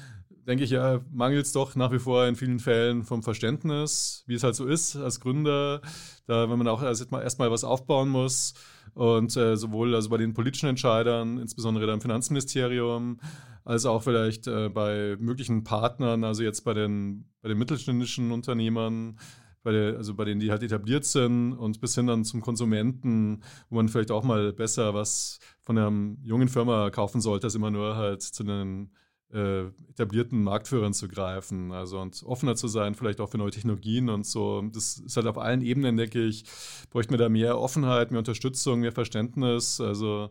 denke 0.49 0.65
ich, 0.65 0.71
ja, 0.71 1.01
mangelt 1.13 1.45
es 1.45 1.53
doch 1.53 1.77
nach 1.77 1.93
wie 1.93 1.99
vor 1.99 2.27
in 2.27 2.35
vielen 2.35 2.59
Fällen 2.59 3.05
vom 3.05 3.23
Verständnis, 3.23 4.25
wie 4.27 4.35
es 4.35 4.43
halt 4.43 4.55
so 4.55 4.67
ist 4.67 4.97
als 4.97 5.21
Gründer, 5.21 5.83
da 6.27 6.49
wenn 6.49 6.59
man 6.59 6.69
auch 6.69 6.83
erstmal 6.83 7.23
erst 7.23 7.39
was 7.39 7.65
aufbauen 7.65 8.09
muss 8.09 8.55
und 8.95 9.37
äh, 9.37 9.57
sowohl 9.57 9.95
also 9.95 10.09
bei 10.09 10.17
den 10.17 10.33
politischen 10.33 10.71
Entscheidern, 10.71 11.39
insbesondere 11.39 11.87
beim 11.87 12.01
Finanzministerium, 12.01 13.21
als 13.65 13.85
auch 13.85 14.03
vielleicht 14.03 14.47
äh, 14.47 14.71
bei 14.71 15.17
möglichen 15.21 15.65
Partnern, 15.65 16.25
also 16.25 16.43
jetzt 16.43 16.63
bei 16.63 16.73
den, 16.73 17.27
bei 17.43 17.51
den 17.51 17.59
mittelständischen 17.59 18.33
Unternehmern, 18.33 19.19
bei 19.63 19.73
der, 19.73 19.97
also 19.99 20.15
bei 20.15 20.25
denen, 20.25 20.41
die 20.41 20.51
halt 20.51 20.63
etabliert 20.63 21.05
sind 21.05 21.53
und 21.53 21.83
bis 21.83 21.95
hin 21.95 22.07
dann 22.07 22.25
zum 22.25 22.41
Konsumenten, 22.41 23.43
wo 23.69 23.77
man 23.77 23.91
vielleicht 23.91 24.11
auch 24.11 24.25
mal 24.25 24.55
besser 24.55 24.95
was 24.95 25.41
von 25.61 25.77
einer 25.77 25.93
jungen 26.23 26.49
Firma 26.49 26.89
kaufen 26.89 27.21
sollte, 27.21 27.49
als 27.49 27.55
immer 27.55 27.71
nur 27.71 27.97
halt 27.97 28.23
zu 28.23 28.45
den 28.45 28.91
äh, 29.33 29.67
etablierten 29.91 30.43
Marktführern 30.43 30.95
zu 30.95 31.09
greifen, 31.09 31.73
also 31.73 32.01
und 32.01 32.23
offener 32.25 32.57
zu 32.57 32.69
sein, 32.69 32.95
vielleicht 32.95 33.21
auch 33.21 33.29
für 33.29 33.39
neue 33.39 33.51
Technologien 33.51 34.09
und 34.09 34.27
so. 34.27 34.63
Das 34.73 34.99
ist 34.99 35.17
halt 35.17 35.27
auf 35.27 35.39
allen 35.39 35.63
Ebenen, 35.63 35.97
denke 35.97 36.25
ich, 36.25 36.45
bräuchte 36.91 37.13
man 37.13 37.21
da 37.21 37.29
mehr 37.29 37.59
Offenheit, 37.59 38.11
mehr 38.11 38.21
Unterstützung, 38.21 38.81
mehr 38.81 38.93
Verständnis, 38.93 39.81
also 39.81 40.31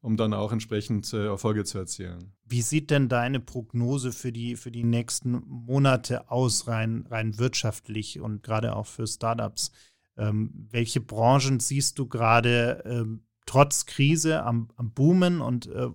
um 0.00 0.16
dann 0.16 0.32
auch 0.32 0.52
entsprechend 0.52 1.12
äh, 1.12 1.26
Erfolge 1.26 1.64
zu 1.64 1.78
erzielen. 1.78 2.32
Wie 2.44 2.62
sieht 2.62 2.90
denn 2.90 3.08
deine 3.08 3.40
Prognose 3.40 4.12
für 4.12 4.32
die, 4.32 4.56
für 4.56 4.70
die 4.70 4.84
nächsten 4.84 5.42
Monate 5.46 6.30
aus, 6.30 6.68
rein, 6.68 7.04
rein 7.10 7.38
wirtschaftlich 7.38 8.20
und 8.20 8.42
gerade 8.42 8.76
auch 8.76 8.86
für 8.86 9.06
Startups? 9.06 9.72
Ähm, 10.16 10.68
welche 10.70 11.00
Branchen 11.00 11.60
siehst 11.60 11.98
du 11.98 12.06
gerade 12.06 12.82
ähm, 12.86 13.24
trotz 13.44 13.86
Krise 13.86 14.42
am, 14.44 14.68
am 14.76 14.92
Boomen 14.92 15.40
und 15.40 15.66
äh, 15.66 15.88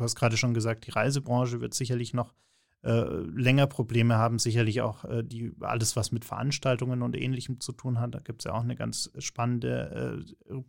du 0.00 0.04
hast 0.04 0.16
gerade 0.16 0.36
schon 0.36 0.54
gesagt, 0.54 0.86
die 0.86 0.90
Reisebranche 0.90 1.60
wird 1.60 1.74
sicherlich 1.74 2.14
noch 2.14 2.34
äh, 2.82 3.02
länger 3.34 3.66
Probleme 3.66 4.16
haben, 4.16 4.38
sicherlich 4.38 4.80
auch 4.80 5.04
äh, 5.04 5.22
die, 5.22 5.52
alles, 5.60 5.96
was 5.96 6.12
mit 6.12 6.24
Veranstaltungen 6.24 7.02
und 7.02 7.14
ähnlichem 7.14 7.60
zu 7.60 7.72
tun 7.72 8.00
hat. 8.00 8.14
Da 8.14 8.20
gibt 8.20 8.40
es 8.40 8.44
ja 8.46 8.54
auch 8.54 8.62
eine 8.62 8.76
ganz 8.76 9.10
spannende, 9.18 10.24
äh, 10.48 10.62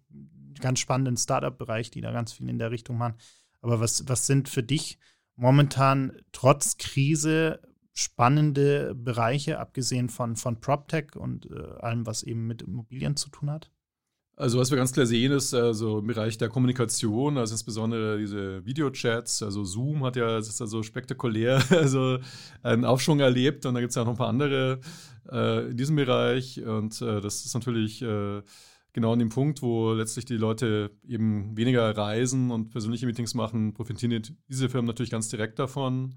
ganz 0.59 0.79
spannenden 0.79 1.15
Startup-Bereich, 1.15 1.89
die 1.89 2.01
da 2.01 2.11
ganz 2.11 2.33
viel 2.33 2.49
in 2.49 2.59
der 2.59 2.71
Richtung 2.71 2.97
machen. 2.97 3.15
Aber 3.61 3.79
was, 3.79 4.07
was 4.09 4.27
sind 4.27 4.49
für 4.49 4.63
dich 4.63 4.99
momentan 5.37 6.17
trotz 6.33 6.77
Krise 6.77 7.61
spannende 7.93 8.93
Bereiche, 8.93 9.59
abgesehen 9.59 10.09
von, 10.09 10.35
von 10.35 10.59
PropTech 10.59 11.15
und 11.15 11.49
äh, 11.49 11.79
allem, 11.79 12.05
was 12.05 12.23
eben 12.23 12.47
mit 12.47 12.61
Immobilien 12.61 13.15
zu 13.15 13.29
tun 13.29 13.49
hat? 13.49 13.71
Also 14.37 14.59
was 14.59 14.71
wir 14.71 14.77
ganz 14.77 14.93
klar 14.93 15.05
sehen 15.05 15.31
ist, 15.33 15.53
also 15.53 15.99
im 15.99 16.07
Bereich 16.07 16.37
der 16.37 16.49
Kommunikation, 16.49 17.37
also 17.37 17.53
insbesondere 17.53 18.17
diese 18.17 18.65
Videochats, 18.65 19.43
also 19.43 19.63
Zoom 19.65 20.03
hat 20.03 20.15
ja, 20.15 20.37
es 20.37 20.47
ist 20.47 20.61
also 20.61 20.81
spektakulär, 20.83 21.61
also 21.69 22.17
einen 22.63 22.85
Aufschwung 22.85 23.19
erlebt 23.19 23.65
und 23.65 23.73
da 23.73 23.81
gibt 23.81 23.91
es 23.91 23.95
ja 23.95 24.03
noch 24.03 24.11
ein 24.11 24.17
paar 24.17 24.29
andere 24.29 24.79
äh, 25.29 25.69
in 25.69 25.77
diesem 25.77 25.95
Bereich 25.95 26.63
und 26.63 27.01
äh, 27.01 27.21
das 27.21 27.45
ist 27.45 27.53
natürlich 27.53 28.01
äh, 28.01 28.41
genau 28.93 29.13
an 29.13 29.19
dem 29.19 29.29
Punkt, 29.29 29.61
wo 29.61 29.93
letztlich 29.93 30.25
die 30.25 30.37
Leute 30.37 30.91
eben 31.07 31.55
weniger 31.55 31.95
reisen 31.95 32.51
und 32.51 32.69
persönliche 32.69 33.05
Meetings 33.05 33.33
machen, 33.33 33.73
profitieren 33.73 34.21
diese 34.47 34.69
Firmen 34.69 34.87
natürlich 34.87 35.11
ganz 35.11 35.29
direkt 35.29 35.59
davon. 35.59 36.15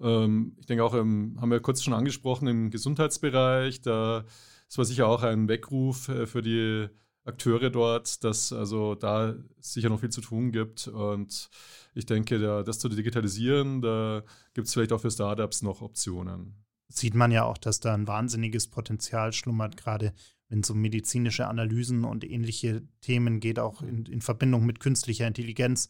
Ähm, 0.00 0.56
ich 0.58 0.66
denke 0.66 0.84
auch, 0.84 0.94
im, 0.94 1.38
haben 1.40 1.50
wir 1.50 1.60
kurz 1.60 1.82
schon 1.82 1.94
angesprochen, 1.94 2.48
im 2.48 2.70
Gesundheitsbereich, 2.70 3.80
da 3.80 4.24
ist 4.68 4.78
war 4.78 4.84
sicher 4.84 5.06
auch 5.06 5.22
ein 5.22 5.48
Weckruf 5.48 6.08
äh, 6.08 6.26
für 6.26 6.42
die 6.42 6.88
Akteure 7.24 7.70
dort, 7.70 8.22
dass 8.22 8.52
also 8.52 8.94
da 8.94 9.34
sicher 9.58 9.88
noch 9.88 10.00
viel 10.00 10.10
zu 10.10 10.20
tun 10.20 10.52
gibt. 10.52 10.88
Und 10.88 11.48
ich 11.94 12.06
denke, 12.06 12.38
da, 12.38 12.62
das 12.62 12.78
zu 12.78 12.88
digitalisieren, 12.88 13.80
da 13.80 14.22
gibt 14.52 14.66
es 14.66 14.74
vielleicht 14.74 14.92
auch 14.92 15.00
für 15.00 15.10
Startups 15.10 15.62
noch 15.62 15.80
Optionen. 15.80 16.54
Sieht 16.88 17.14
man 17.14 17.32
ja 17.32 17.44
auch, 17.44 17.58
dass 17.58 17.80
da 17.80 17.94
ein 17.94 18.06
wahnsinniges 18.06 18.68
Potenzial 18.68 19.32
schlummert, 19.32 19.76
gerade 19.76 20.12
wenn 20.48 20.60
es 20.60 20.70
um 20.70 20.80
medizinische 20.80 21.48
Analysen 21.48 22.04
und 22.04 22.24
ähnliche 22.24 22.82
Themen 23.00 23.40
geht, 23.40 23.58
auch 23.58 23.80
in, 23.80 24.04
in 24.04 24.20
Verbindung 24.20 24.66
mit 24.66 24.78
künstlicher 24.80 25.26
Intelligenz. 25.26 25.88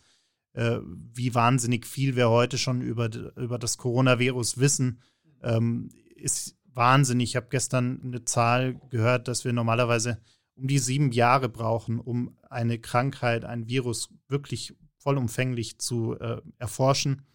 Äh, 0.53 0.79
wie 0.85 1.35
wahnsinnig 1.35 1.85
viel 1.85 2.15
wir 2.15 2.31
heute 2.31 2.59
schon 2.59 2.81
über, 2.81 3.11
über 3.37 3.59
das 3.59 3.77
Coronavirus 3.77 4.59
wissen, 4.59 5.01
ähm, 5.43 5.91
ist 6.15 6.57
wahnsinnig. 6.73 7.31
Ich 7.31 7.37
habe 7.37 7.49
gestern 7.51 8.01
eine 8.05 8.25
Zahl 8.25 8.81
gehört, 8.91 9.27
dass 9.27 9.45
wir 9.45 9.53
normalerweise 9.53 10.21
um 10.57 10.67
die 10.67 10.79
sieben 10.79 11.13
Jahre 11.13 11.49
brauchen, 11.49 11.99
um 11.99 12.37
eine 12.49 12.79
Krankheit, 12.79 13.45
ein 13.45 13.69
Virus 13.69 14.11
wirklich 14.29 14.75
vollumfänglich 14.99 15.79
zu 15.79 16.19
äh, 16.19 16.41
erforschen. 16.59 17.27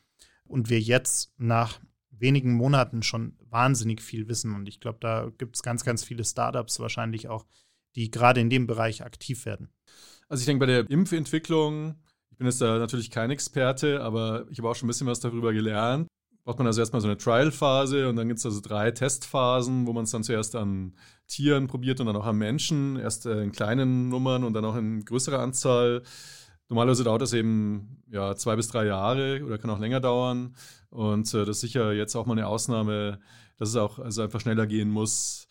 Und 0.45 0.69
wir 0.69 0.79
jetzt 0.79 1.33
nach 1.38 1.79
wenigen 2.09 2.53
Monaten 2.53 3.03
schon 3.03 3.38
wahnsinnig 3.49 4.01
viel 4.01 4.27
wissen. 4.27 4.55
Und 4.55 4.67
ich 4.67 4.79
glaube, 4.79 4.97
da 4.99 5.31
gibt 5.38 5.55
es 5.55 5.61
ganz, 5.61 5.83
ganz 5.83 6.03
viele 6.03 6.23
Startups 6.23 6.79
wahrscheinlich 6.79 7.27
auch, 7.27 7.45
die 7.95 8.09
gerade 8.09 8.41
in 8.41 8.49
dem 8.49 8.67
Bereich 8.67 9.03
aktiv 9.03 9.45
werden. 9.45 9.69
Also 10.27 10.41
ich 10.41 10.45
denke, 10.45 10.65
bei 10.65 10.71
der 10.71 10.89
Impfentwicklung, 10.89 11.95
ich 12.31 12.38
bin 12.38 12.47
jetzt 12.47 12.61
da 12.61 12.77
natürlich 12.77 13.11
kein 13.11 13.31
Experte, 13.31 14.01
aber 14.01 14.47
ich 14.49 14.57
habe 14.57 14.69
auch 14.69 14.75
schon 14.75 14.88
ein 14.88 14.89
bisschen 14.89 15.07
was 15.07 15.19
darüber 15.19 15.53
gelernt 15.53 16.07
braucht 16.50 16.58
man 16.58 16.65
also 16.65 16.82
erstmal 16.82 17.00
so 17.00 17.08
eine 17.08 17.15
Trial-Phase 17.15 18.10
und 18.10 18.15
dann 18.15 18.27
gibt 18.27 18.39
es 18.39 18.46
also 18.48 18.60
drei 18.60 18.89
Testphasen, 18.89 19.86
wo 19.86 19.94
man 19.94 20.06
es 20.06 20.10
dann 20.10 20.24
zuerst 20.24 20.56
an 20.56 20.96
Tieren 21.27 21.68
probiert 21.68 22.00
und 22.00 22.08
dann 22.08 22.15
auch 22.15 22.25
an 22.25 22.38
Menschen, 22.38 22.96
erst 22.98 23.27
äh, 23.27 23.44
in 23.44 23.51
kleinen 23.51 24.10
Nummern 24.10 24.44
und 24.44 24.53
dann 24.53 24.65
auch 24.65 24.75
in 24.75 25.06
größerer 25.06 25.38
Anzahl. 25.38 26.01
Normalerweise 26.68 27.03
dauert 27.03 27.22
das 27.22 27.34
eben 27.34 28.01
ja, 28.10 28.36
zwei 28.36 28.56
bis 28.56 28.68
drei 28.68 28.88
Jahre 28.88 29.46
oder 29.46 29.60
kann 29.60 29.70
auch 29.70 29.77
länger 29.77 30.00
dauern. 30.00 30.56
Und 30.89 31.32
äh, 31.36 31.46
das 31.46 31.58
ist 31.58 31.62
sicher 31.62 31.94
jetzt 31.94 32.15
auch 32.15 32.25
mal 32.25 32.34
eine 32.34 32.48
Ausnahme, 32.48 33.20
dass 33.58 33.70
es 33.70 33.75
auch 33.75 34.00
also 34.00 34.24
einfach 34.24 34.41
schneller 34.41 34.65
gehen 34.65 34.89
muss. 34.89 35.48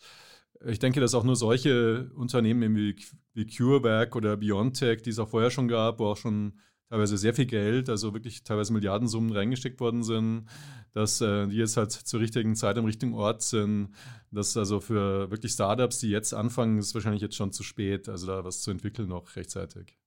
Ich 0.65 0.79
denke, 0.79 0.99
dass 0.99 1.13
auch 1.13 1.23
nur 1.23 1.37
solche 1.37 2.11
Unternehmen 2.13 2.75
wie, 2.75 2.97
wie 3.33 3.47
CureVac 3.47 4.17
oder 4.17 4.35
BioNTech, 4.35 5.01
die 5.01 5.11
es 5.11 5.19
auch 5.19 5.29
vorher 5.29 5.49
schon 5.49 5.69
gab, 5.69 5.99
wo 5.99 6.07
auch 6.07 6.17
schon 6.17 6.59
teilweise 6.89 7.17
sehr 7.17 7.33
viel 7.33 7.45
Geld, 7.45 7.89
also 7.89 8.13
wirklich 8.13 8.43
teilweise 8.43 8.73
Milliardensummen 8.73 9.31
reingesteckt 9.31 9.79
worden 9.79 10.03
sind, 10.03 10.45
dass 10.93 11.21
äh, 11.21 11.47
die 11.47 11.57
jetzt 11.57 11.77
halt 11.77 11.91
zur 11.91 12.19
richtigen 12.19 12.55
Zeit 12.55 12.77
am 12.77 12.85
richtigen 12.85 13.13
Ort 13.13 13.41
sind. 13.41 13.89
Das 14.31 14.57
also 14.57 14.79
für 14.79 15.29
wirklich 15.29 15.51
Startups, 15.51 15.99
die 15.99 16.09
jetzt 16.09 16.33
anfangen, 16.33 16.79
ist 16.79 16.95
wahrscheinlich 16.95 17.21
jetzt 17.21 17.35
schon 17.35 17.51
zu 17.51 17.63
spät, 17.63 18.09
also 18.09 18.27
da 18.27 18.43
was 18.43 18.61
zu 18.61 18.71
entwickeln 18.71 19.07
noch 19.07 19.35
rechtzeitig. 19.35 19.97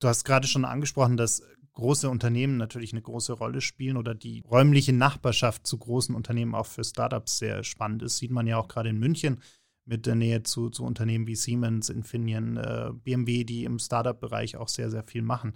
Du 0.00 0.08
hast 0.08 0.24
gerade 0.24 0.48
schon 0.48 0.64
angesprochen, 0.64 1.16
dass 1.16 1.42
große 1.74 2.08
Unternehmen 2.08 2.56
natürlich 2.56 2.92
eine 2.92 3.02
große 3.02 3.34
Rolle 3.34 3.60
spielen 3.60 3.96
oder 3.96 4.14
die 4.14 4.42
räumliche 4.50 4.92
Nachbarschaft 4.92 5.66
zu 5.66 5.78
großen 5.78 6.14
Unternehmen 6.14 6.54
auch 6.54 6.66
für 6.66 6.84
Startups 6.84 7.38
sehr 7.38 7.62
spannend 7.62 8.02
ist. 8.02 8.18
Sieht 8.18 8.30
man 8.30 8.46
ja 8.46 8.56
auch 8.56 8.68
gerade 8.68 8.88
in 8.88 8.98
München 8.98 9.40
mit 9.84 10.06
der 10.06 10.14
Nähe 10.14 10.42
zu, 10.42 10.70
zu 10.70 10.84
Unternehmen 10.84 11.26
wie 11.26 11.34
Siemens, 11.34 11.88
Infineon, 11.88 12.56
äh, 12.56 12.90
BMW, 12.92 13.44
die 13.44 13.64
im 13.64 13.78
Startup-Bereich 13.78 14.56
auch 14.56 14.68
sehr, 14.68 14.90
sehr 14.90 15.02
viel 15.02 15.22
machen. 15.22 15.54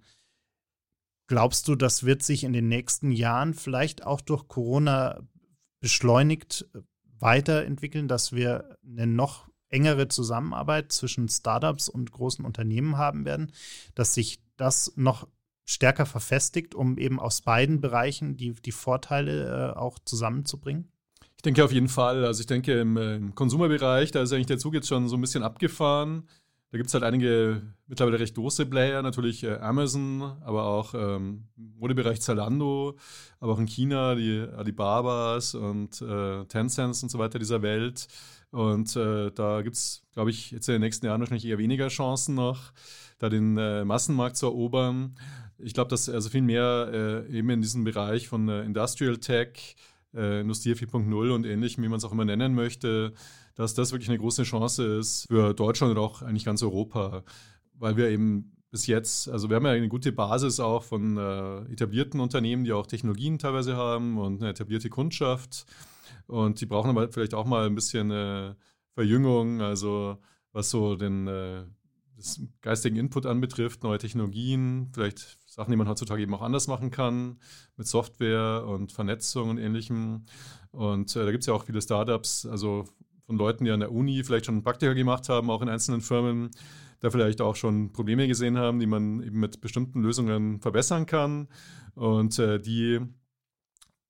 Glaubst 1.26 1.66
du, 1.68 1.74
das 1.74 2.04
wird 2.04 2.22
sich 2.22 2.44
in 2.44 2.52
den 2.52 2.68
nächsten 2.68 3.10
Jahren 3.10 3.54
vielleicht 3.54 4.04
auch 4.04 4.20
durch 4.20 4.46
Corona 4.48 5.20
beschleunigt 5.80 6.66
äh, 6.74 6.80
weiterentwickeln, 7.18 8.08
dass 8.08 8.32
wir 8.32 8.76
eine 8.84 9.06
noch 9.06 9.48
engere 9.68 10.08
Zusammenarbeit 10.08 10.92
zwischen 10.92 11.28
Startups 11.28 11.88
und 11.88 12.12
großen 12.12 12.44
Unternehmen 12.44 12.96
haben 12.96 13.24
werden, 13.24 13.52
dass 13.94 14.14
sich 14.14 14.40
das 14.56 14.92
noch 14.96 15.26
stärker 15.64 16.06
verfestigt, 16.06 16.74
um 16.74 16.98
eben 16.98 17.18
aus 17.18 17.42
beiden 17.42 17.80
Bereichen 17.80 18.36
die, 18.36 18.54
die 18.54 18.72
Vorteile 18.72 19.72
äh, 19.74 19.76
auch 19.76 19.98
zusammenzubringen? 20.04 20.92
Ich 21.36 21.42
denke 21.42 21.64
auf 21.64 21.72
jeden 21.72 21.88
Fall. 21.88 22.24
Also 22.24 22.40
ich 22.40 22.46
denke 22.46 22.72
äh, 22.72 23.16
im 23.16 23.34
Konsumerbereich, 23.34 24.12
da 24.12 24.22
ist 24.22 24.32
eigentlich 24.32 24.46
der 24.46 24.58
Zug 24.58 24.74
jetzt 24.74 24.88
schon 24.88 25.08
so 25.08 25.16
ein 25.16 25.20
bisschen 25.20 25.42
abgefahren. 25.42 26.28
Da 26.70 26.78
gibt 26.78 26.88
es 26.88 26.94
halt 26.94 27.04
einige 27.04 27.62
mittlerweile 27.86 28.18
recht 28.18 28.34
große 28.34 28.66
Player, 28.66 29.00
natürlich 29.02 29.44
äh, 29.44 29.54
Amazon, 29.58 30.22
aber 30.42 30.64
auch 30.64 30.94
ähm, 30.94 31.44
Modebereich 31.54 32.20
Zalando, 32.20 32.96
aber 33.38 33.52
auch 33.52 33.58
in 33.60 33.66
China 33.66 34.16
die 34.16 34.40
Alibabas 34.40 35.54
und 35.54 36.00
äh, 36.02 36.44
Tencents 36.46 37.02
und 37.02 37.08
so 37.08 37.18
weiter 37.18 37.38
dieser 37.38 37.62
Welt. 37.62 38.08
Und 38.50 38.96
äh, 38.96 39.30
da 39.30 39.62
gibt 39.62 39.76
es, 39.76 40.04
glaube 40.12 40.30
ich, 40.30 40.50
jetzt 40.50 40.68
in 40.68 40.74
den 40.74 40.82
nächsten 40.82 41.06
Jahren 41.06 41.20
wahrscheinlich 41.20 41.46
eher 41.46 41.58
weniger 41.58 41.88
Chancen 41.88 42.34
noch, 42.34 42.72
da 43.18 43.28
den 43.28 43.56
äh, 43.56 43.84
Massenmarkt 43.84 44.36
zu 44.36 44.46
erobern. 44.46 45.16
Ich 45.58 45.72
glaube, 45.72 45.88
dass 45.90 46.08
also 46.08 46.28
viel 46.30 46.42
mehr 46.42 47.24
äh, 47.28 47.38
eben 47.38 47.48
in 47.50 47.62
diesem 47.62 47.84
Bereich 47.84 48.28
von 48.28 48.48
Industrial 48.48 49.16
Tech, 49.18 49.76
Industrie 50.16 50.72
4.0 50.72 51.30
und 51.34 51.46
ähnlichem, 51.46 51.82
wie 51.84 51.88
man 51.88 51.98
es 51.98 52.04
auch 52.04 52.12
immer 52.12 52.24
nennen 52.24 52.54
möchte, 52.54 53.12
dass 53.54 53.74
das 53.74 53.92
wirklich 53.92 54.08
eine 54.08 54.18
große 54.18 54.42
Chance 54.44 54.98
ist 54.98 55.26
für 55.28 55.54
Deutschland 55.54 55.92
und 55.92 55.98
auch 55.98 56.22
eigentlich 56.22 56.44
ganz 56.44 56.62
Europa, 56.62 57.24
weil 57.74 57.96
wir 57.96 58.08
eben 58.08 58.56
bis 58.70 58.86
jetzt, 58.86 59.28
also 59.28 59.48
wir 59.48 59.56
haben 59.56 59.64
ja 59.64 59.72
eine 59.72 59.88
gute 59.88 60.12
Basis 60.12 60.60
auch 60.60 60.82
von 60.82 61.16
äh, 61.16 61.72
etablierten 61.72 62.20
Unternehmen, 62.20 62.64
die 62.64 62.72
auch 62.72 62.86
Technologien 62.86 63.38
teilweise 63.38 63.76
haben 63.76 64.18
und 64.18 64.42
eine 64.42 64.50
etablierte 64.50 64.90
Kundschaft. 64.90 65.66
Und 66.26 66.60
die 66.60 66.66
brauchen 66.66 66.90
aber 66.90 67.10
vielleicht 67.10 67.34
auch 67.34 67.46
mal 67.46 67.66
ein 67.66 67.74
bisschen 67.74 68.10
äh, 68.10 68.54
Verjüngung, 68.92 69.60
also 69.60 70.18
was 70.52 70.70
so 70.70 70.96
den 70.96 71.26
äh, 71.28 71.64
geistigen 72.60 72.96
Input 72.96 73.26
anbetrifft, 73.26 73.82
neue 73.82 73.98
Technologien, 73.98 74.90
vielleicht 74.92 75.38
Sachen, 75.56 75.70
die 75.70 75.76
man 75.76 75.88
heutzutage 75.88 76.22
eben 76.22 76.34
auch 76.34 76.42
anders 76.42 76.68
machen 76.68 76.90
kann, 76.90 77.38
mit 77.76 77.86
Software 77.86 78.64
und 78.66 78.92
Vernetzung 78.92 79.48
und 79.48 79.58
ähnlichem. 79.58 80.26
Und 80.70 81.16
äh, 81.16 81.24
da 81.24 81.30
gibt 81.30 81.42
es 81.42 81.46
ja 81.46 81.54
auch 81.54 81.64
viele 81.64 81.80
Startups, 81.80 82.44
also 82.44 82.84
von 83.24 83.38
Leuten, 83.38 83.64
die 83.64 83.70
an 83.70 83.80
der 83.80 83.90
Uni 83.90 84.22
vielleicht 84.22 84.46
schon 84.46 84.62
Praktika 84.62 84.92
gemacht 84.92 85.28
haben, 85.28 85.50
auch 85.50 85.62
in 85.62 85.68
einzelnen 85.68 86.02
Firmen, 86.02 86.50
da 87.00 87.10
vielleicht 87.10 87.40
auch 87.40 87.56
schon 87.56 87.92
Probleme 87.92 88.28
gesehen 88.28 88.58
haben, 88.58 88.78
die 88.78 88.86
man 88.86 89.22
eben 89.22 89.40
mit 89.40 89.60
bestimmten 89.60 90.02
Lösungen 90.02 90.60
verbessern 90.60 91.06
kann. 91.06 91.48
Und 91.94 92.38
äh, 92.38 92.60
die 92.60 93.00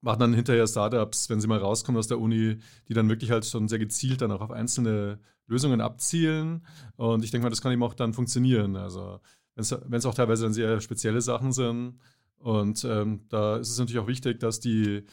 machen 0.01 0.21
dann 0.21 0.35
hinterher 0.35 0.67
Startups, 0.67 1.31
wenn 1.31 1.41
sie 1.41 1.47
mal 1.47 1.59
rauskommen 1.59 1.99
aus 1.99 2.09
der 2.09 2.19
Uni, 2.19 2.59
die 2.89 2.95
dann 2.95 3.09
wirklich 3.09 3.31
halt 3.31 3.47
schon 3.47 3.69
sehr 3.69 3.79
gezielt 3.79 4.21
dann 4.21 4.33
auch 4.33 4.41
auf 4.41 4.51
einzelne 4.51 5.21
Lösungen 5.47 5.81
abzielen. 5.81 6.67
Und 6.97 7.25
ich 7.25 7.31
denke 7.31 7.45
mal, 7.45 7.51
das 7.51 7.63
kann 7.63 7.73
eben 7.73 7.83
auch 7.85 7.95
dann 7.95 8.13
funktionieren. 8.13 8.77
Also 8.77 9.21
wenn 9.57 9.99
es 9.99 10.07
auch 10.07 10.15
teilweise 10.15 10.45
dann 10.45 10.53
sehr 10.53 10.81
spezielle 10.81 11.21
Sachen 11.21 11.53
sind. 11.53 11.99
Und 12.39 12.85
ähm, 12.85 13.23
da 13.29 13.57
ist 13.57 13.71
es 13.71 13.79
natürlich 13.79 14.01
auch 14.01 14.07
wichtig, 14.07 14.39
dass 14.39 14.61
die 14.61 15.05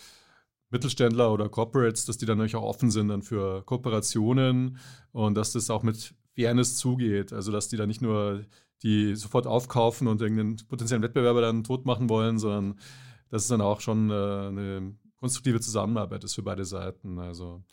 Mittelständler 0.69 1.31
oder 1.31 1.50
Corporates, 1.50 2.05
dass 2.05 2.17
die 2.17 2.25
dann 2.25 2.38
natürlich 2.38 2.55
auch 2.55 2.63
offen 2.63 2.91
sind 2.91 3.07
dann 3.07 3.21
für 3.21 3.63
Kooperationen 3.63 4.77
und 5.12 5.35
dass 5.35 5.53
das 5.53 5.69
auch 5.69 5.83
mit 5.83 6.13
Fairness 6.35 6.77
zugeht. 6.77 7.31
Also 7.31 7.51
dass 7.51 7.69
die 7.69 7.77
dann 7.77 7.88
nicht 7.88 8.01
nur 8.01 8.43
die 8.81 9.15
sofort 9.15 9.47
aufkaufen 9.47 10.07
und 10.07 10.21
irgendeinen 10.21 10.57
potenziellen 10.67 11.03
Wettbewerber 11.03 11.41
dann 11.41 11.63
tot 11.63 11.85
machen 11.85 12.09
wollen, 12.09 12.38
sondern 12.38 12.79
dass 13.29 13.43
es 13.43 13.47
dann 13.47 13.62
auch 13.62 13.79
schon 13.79 14.09
äh, 14.09 14.13
eine 14.13 14.95
konstruktive 15.15 15.62
Zusammenarbeit 15.62 16.23
ist 16.23 16.35
für 16.35 16.43
beide 16.43 16.65
Seiten. 16.65 17.17
Also 17.19 17.63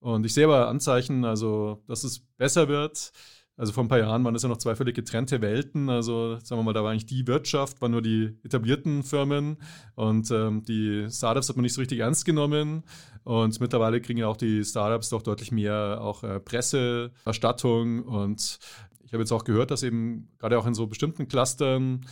und 0.00 0.24
ich 0.26 0.34
sehe 0.34 0.44
aber 0.44 0.68
Anzeichen, 0.68 1.24
also 1.24 1.82
dass 1.86 2.04
es 2.04 2.20
besser 2.20 2.68
wird. 2.68 3.12
Also 3.58 3.72
vor 3.72 3.84
ein 3.84 3.88
paar 3.88 3.98
Jahren 3.98 4.24
waren 4.24 4.34
das 4.34 4.44
ja 4.44 4.48
noch 4.48 4.58
zwei 4.58 4.76
völlig 4.76 4.94
getrennte 4.94 5.40
Welten. 5.42 5.90
Also 5.90 6.38
sagen 6.38 6.60
wir 6.60 6.62
mal, 6.62 6.72
da 6.72 6.84
war 6.84 6.92
eigentlich 6.92 7.06
die 7.06 7.26
Wirtschaft, 7.26 7.82
waren 7.82 7.90
nur 7.90 8.02
die 8.02 8.38
etablierten 8.44 9.02
Firmen 9.02 9.58
und 9.96 10.30
ähm, 10.30 10.62
die 10.62 11.08
Startups 11.10 11.48
hat 11.48 11.56
man 11.56 11.64
nicht 11.64 11.74
so 11.74 11.80
richtig 11.80 11.98
ernst 11.98 12.24
genommen. 12.24 12.84
Und 13.24 13.60
mittlerweile 13.60 14.00
kriegen 14.00 14.20
ja 14.20 14.28
auch 14.28 14.36
die 14.36 14.64
Startups 14.64 15.08
doch 15.08 15.22
deutlich 15.22 15.50
mehr 15.50 15.98
auch 16.00 16.22
äh, 16.22 16.38
Presseerstattung. 16.38 18.02
Und 18.04 18.60
ich 19.04 19.12
habe 19.12 19.22
jetzt 19.22 19.32
auch 19.32 19.42
gehört, 19.42 19.72
dass 19.72 19.82
eben 19.82 20.28
gerade 20.38 20.56
auch 20.56 20.66
in 20.66 20.74
so 20.74 20.86
bestimmten 20.86 21.26
Clustern 21.26 22.06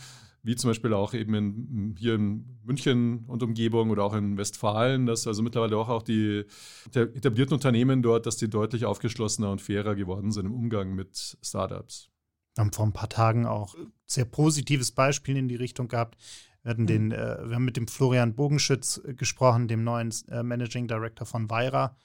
wie 0.47 0.55
zum 0.55 0.69
Beispiel 0.69 0.93
auch 0.93 1.13
eben 1.13 1.33
in, 1.33 1.95
hier 1.99 2.15
in 2.15 2.57
München 2.63 3.25
und 3.27 3.43
Umgebung 3.43 3.89
oder 3.89 4.05
auch 4.05 4.13
in 4.13 4.37
Westfalen, 4.37 5.05
dass 5.05 5.27
also 5.27 5.43
mittlerweile 5.43 5.75
auch, 5.75 5.89
auch 5.89 6.03
die 6.03 6.45
etablierten 6.93 7.53
Unternehmen 7.53 8.01
dort, 8.01 8.25
dass 8.25 8.37
die 8.37 8.49
deutlich 8.49 8.85
aufgeschlossener 8.85 9.51
und 9.51 9.61
fairer 9.61 9.93
geworden 9.93 10.31
sind 10.31 10.45
im 10.45 10.53
Umgang 10.53 10.95
mit 10.95 11.37
Startups. 11.41 12.09
Wir 12.55 12.63
haben 12.63 12.71
vor 12.71 12.85
ein 12.85 12.93
paar 12.93 13.09
Tagen 13.09 13.45
auch 13.45 13.75
sehr 14.05 14.23
positives 14.23 14.93
Beispiel 14.93 15.35
in 15.35 15.49
die 15.49 15.57
Richtung 15.57 15.89
gehabt. 15.89 16.15
Wir, 16.63 16.71
hatten 16.71 16.87
den, 16.87 17.11
äh, 17.11 17.39
wir 17.45 17.55
haben 17.55 17.65
mit 17.65 17.75
dem 17.75 17.89
Florian 17.89 18.33
Bogenschütz 18.33 19.01
gesprochen, 19.17 19.67
dem 19.67 19.83
neuen 19.83 20.13
äh, 20.29 20.43
Managing 20.43 20.87
Director 20.87 21.27
von 21.27 21.49
Weira, 21.49 21.97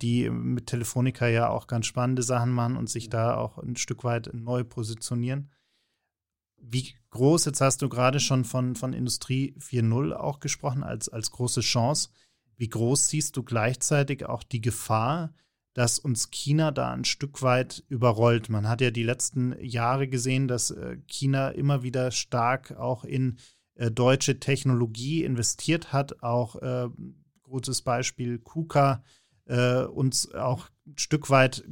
die 0.00 0.30
mit 0.30 0.68
Telefonica 0.68 1.28
ja 1.28 1.50
auch 1.50 1.66
ganz 1.66 1.84
spannende 1.84 2.22
Sachen 2.22 2.52
machen 2.52 2.78
und 2.78 2.88
sich 2.88 3.10
da 3.10 3.36
auch 3.36 3.58
ein 3.58 3.76
Stück 3.76 4.04
weit 4.04 4.30
neu 4.32 4.64
positionieren. 4.64 5.50
Wie 6.60 6.94
groß, 7.10 7.46
jetzt 7.46 7.60
hast 7.60 7.82
du 7.82 7.88
gerade 7.88 8.20
schon 8.20 8.44
von, 8.44 8.76
von 8.76 8.92
Industrie 8.92 9.54
4.0 9.58 10.12
auch 10.12 10.40
gesprochen, 10.40 10.82
als, 10.82 11.08
als 11.08 11.30
große 11.30 11.60
Chance. 11.60 12.10
Wie 12.56 12.68
groß 12.68 13.08
siehst 13.08 13.36
du 13.36 13.42
gleichzeitig 13.42 14.26
auch 14.26 14.42
die 14.42 14.60
Gefahr, 14.60 15.32
dass 15.72 15.98
uns 15.98 16.30
China 16.30 16.70
da 16.70 16.92
ein 16.92 17.04
Stück 17.04 17.42
weit 17.42 17.84
überrollt? 17.88 18.48
Man 18.48 18.68
hat 18.68 18.80
ja 18.80 18.90
die 18.90 19.02
letzten 19.02 19.54
Jahre 19.64 20.08
gesehen, 20.08 20.46
dass 20.46 20.70
äh, 20.70 20.98
China 21.06 21.48
immer 21.48 21.82
wieder 21.82 22.10
stark 22.10 22.72
auch 22.72 23.04
in 23.04 23.38
äh, 23.74 23.90
deutsche 23.90 24.38
Technologie 24.38 25.24
investiert 25.24 25.92
hat. 25.92 26.22
Auch 26.22 26.56
äh, 26.56 26.88
großes 27.42 27.82
Beispiel 27.82 28.38
KUKA 28.38 29.02
äh, 29.46 29.84
uns 29.84 30.32
auch 30.34 30.68
ein 30.86 30.98
Stück 30.98 31.30
weit 31.30 31.64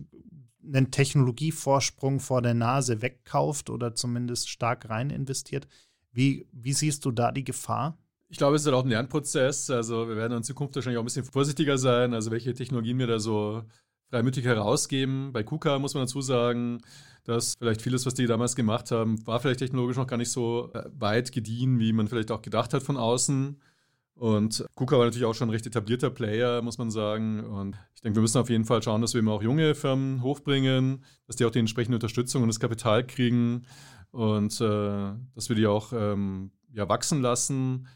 einen 0.69 0.91
Technologievorsprung 0.91 2.21
vor 2.21 2.43
der 2.43 2.55
Nase 2.55 3.03
wegkauft 3.03 3.71
oder 3.71 3.95
zumindest 3.95 4.51
stark 4.51 4.89
rein 4.89 5.11
investiert. 5.11 5.67
Wie, 6.13 6.47
wie 6.53 6.73
siehst 6.73 7.05
du 7.05 7.11
da 7.11 7.33
die 7.33 7.45
Gefahr? 7.45 7.99
Ich 8.29 8.39
glaube, 8.39 8.57
es 8.57 8.63
ist 8.63 8.67
halt 8.67 8.77
auch 8.77 8.85
ein 8.85 8.91
Lernprozess. 8.91 9.71
Also 9.71 10.09
wir 10.09 10.17
werden 10.17 10.37
in 10.37 10.43
Zukunft 10.43 10.75
wahrscheinlich 10.75 10.99
auch 10.99 11.03
ein 11.03 11.07
bisschen 11.07 11.25
vorsichtiger 11.25 11.79
sein, 11.79 12.13
also 12.13 12.31
welche 12.31 12.53
Technologien 12.55 12.99
wir 12.99 13.07
da 13.07 13.19
so 13.19 13.63
freimütig 14.11 14.45
herausgeben. 14.45 15.33
Bei 15.33 15.43
KUKA 15.43 15.79
muss 15.79 15.95
man 15.95 16.05
dazu 16.05 16.21
sagen, 16.21 16.81
dass 17.25 17.55
vielleicht 17.59 17.83
vieles, 17.83 18.07
was 18.07 18.15
die 18.15 18.27
damals 18.27 18.57
gemacht 18.57 18.91
haben, 18.91 19.27
war 19.27 19.41
vielleicht 19.41 19.61
technologisch 19.61 19.97
noch 19.97 20.07
gar 20.07 20.17
nicht 20.17 20.31
so 20.31 20.71
äh, 20.75 20.85
weit 20.99 21.33
gediehen, 21.33 21.79
wie 21.79 21.93
man 21.93 22.09
vielleicht 22.09 22.31
auch 22.31 22.43
gedacht 22.43 22.73
hat 22.73 22.83
von 22.83 22.97
außen. 22.97 23.61
Und 24.19 24.67
KUKA 24.75 24.99
war 24.99 25.05
natürlich 25.05 25.27
auch 25.27 25.35
schon 25.35 25.49
ein 25.49 25.53
recht 25.53 25.67
etablierter 25.67 26.11
Player, 26.11 26.61
muss 26.61 26.77
man 26.77 26.91
sagen. 26.91 27.45
Und 27.45 27.77
ich 27.95 28.01
denke, 28.01 28.17
wir 28.17 28.23
müssen 28.23 28.39
auf 28.39 28.51
jeden 28.51 28.65
Fall 28.65 28.83
schauen, 28.83 29.01
dass 29.01 29.15
wir 29.15 29.21
immer 29.21 29.33
auch 29.33 29.43
junge 29.43 29.77
Firmen 29.77 30.23
hochbringen, 30.25 31.05
dass 31.29 31.37
die 31.37 31.45
auch 31.45 31.53
die 31.53 31.61
entsprechende 31.61 31.97
Unterstützung 31.97 32.43
und 32.43 32.49
das 32.49 32.59
Kapital 32.59 33.07
kriegen 33.07 33.65
und 34.11 34.61
äh, 34.61 35.13
dass 35.35 35.49
wir 35.49 35.55
die 35.55 35.69
auch 35.69 35.93
ähm, 35.93 36.51
ja, 36.73 36.89
wachsen 36.89 37.23
lassen 37.23 37.87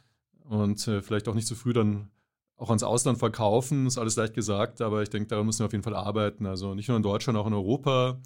und 0.49 0.87
äh, 0.87 1.03
vielleicht 1.03 1.27
auch 1.27 1.35
nicht 1.35 1.49
zu 1.49 1.55
so 1.55 1.61
früh 1.61 1.73
dann 1.73 2.09
auch 2.57 2.69
ans 2.69 2.85
Ausland 2.85 3.19
verkaufen. 3.19 3.89
Ist 3.89 3.99
alles 3.99 4.15
leicht 4.15 4.35
gesagt, 4.35 4.81
aber 4.81 5.03
ich 5.03 5.11
denke, 5.11 5.27
daran 5.27 5.47
müssen 5.47 5.59
wir 5.59 5.67
auf 5.67 5.73
jeden 5.73 5.83
Fall 5.83 5.97
arbeiten. 5.97 6.47
Also 6.47 6.77
nicht 6.77 6.87
nur 6.87 6.97
in 6.97 7.03
Deutschland, 7.03 7.37
auch 7.37 7.49
in 7.49 7.55
Europa. 7.55 8.21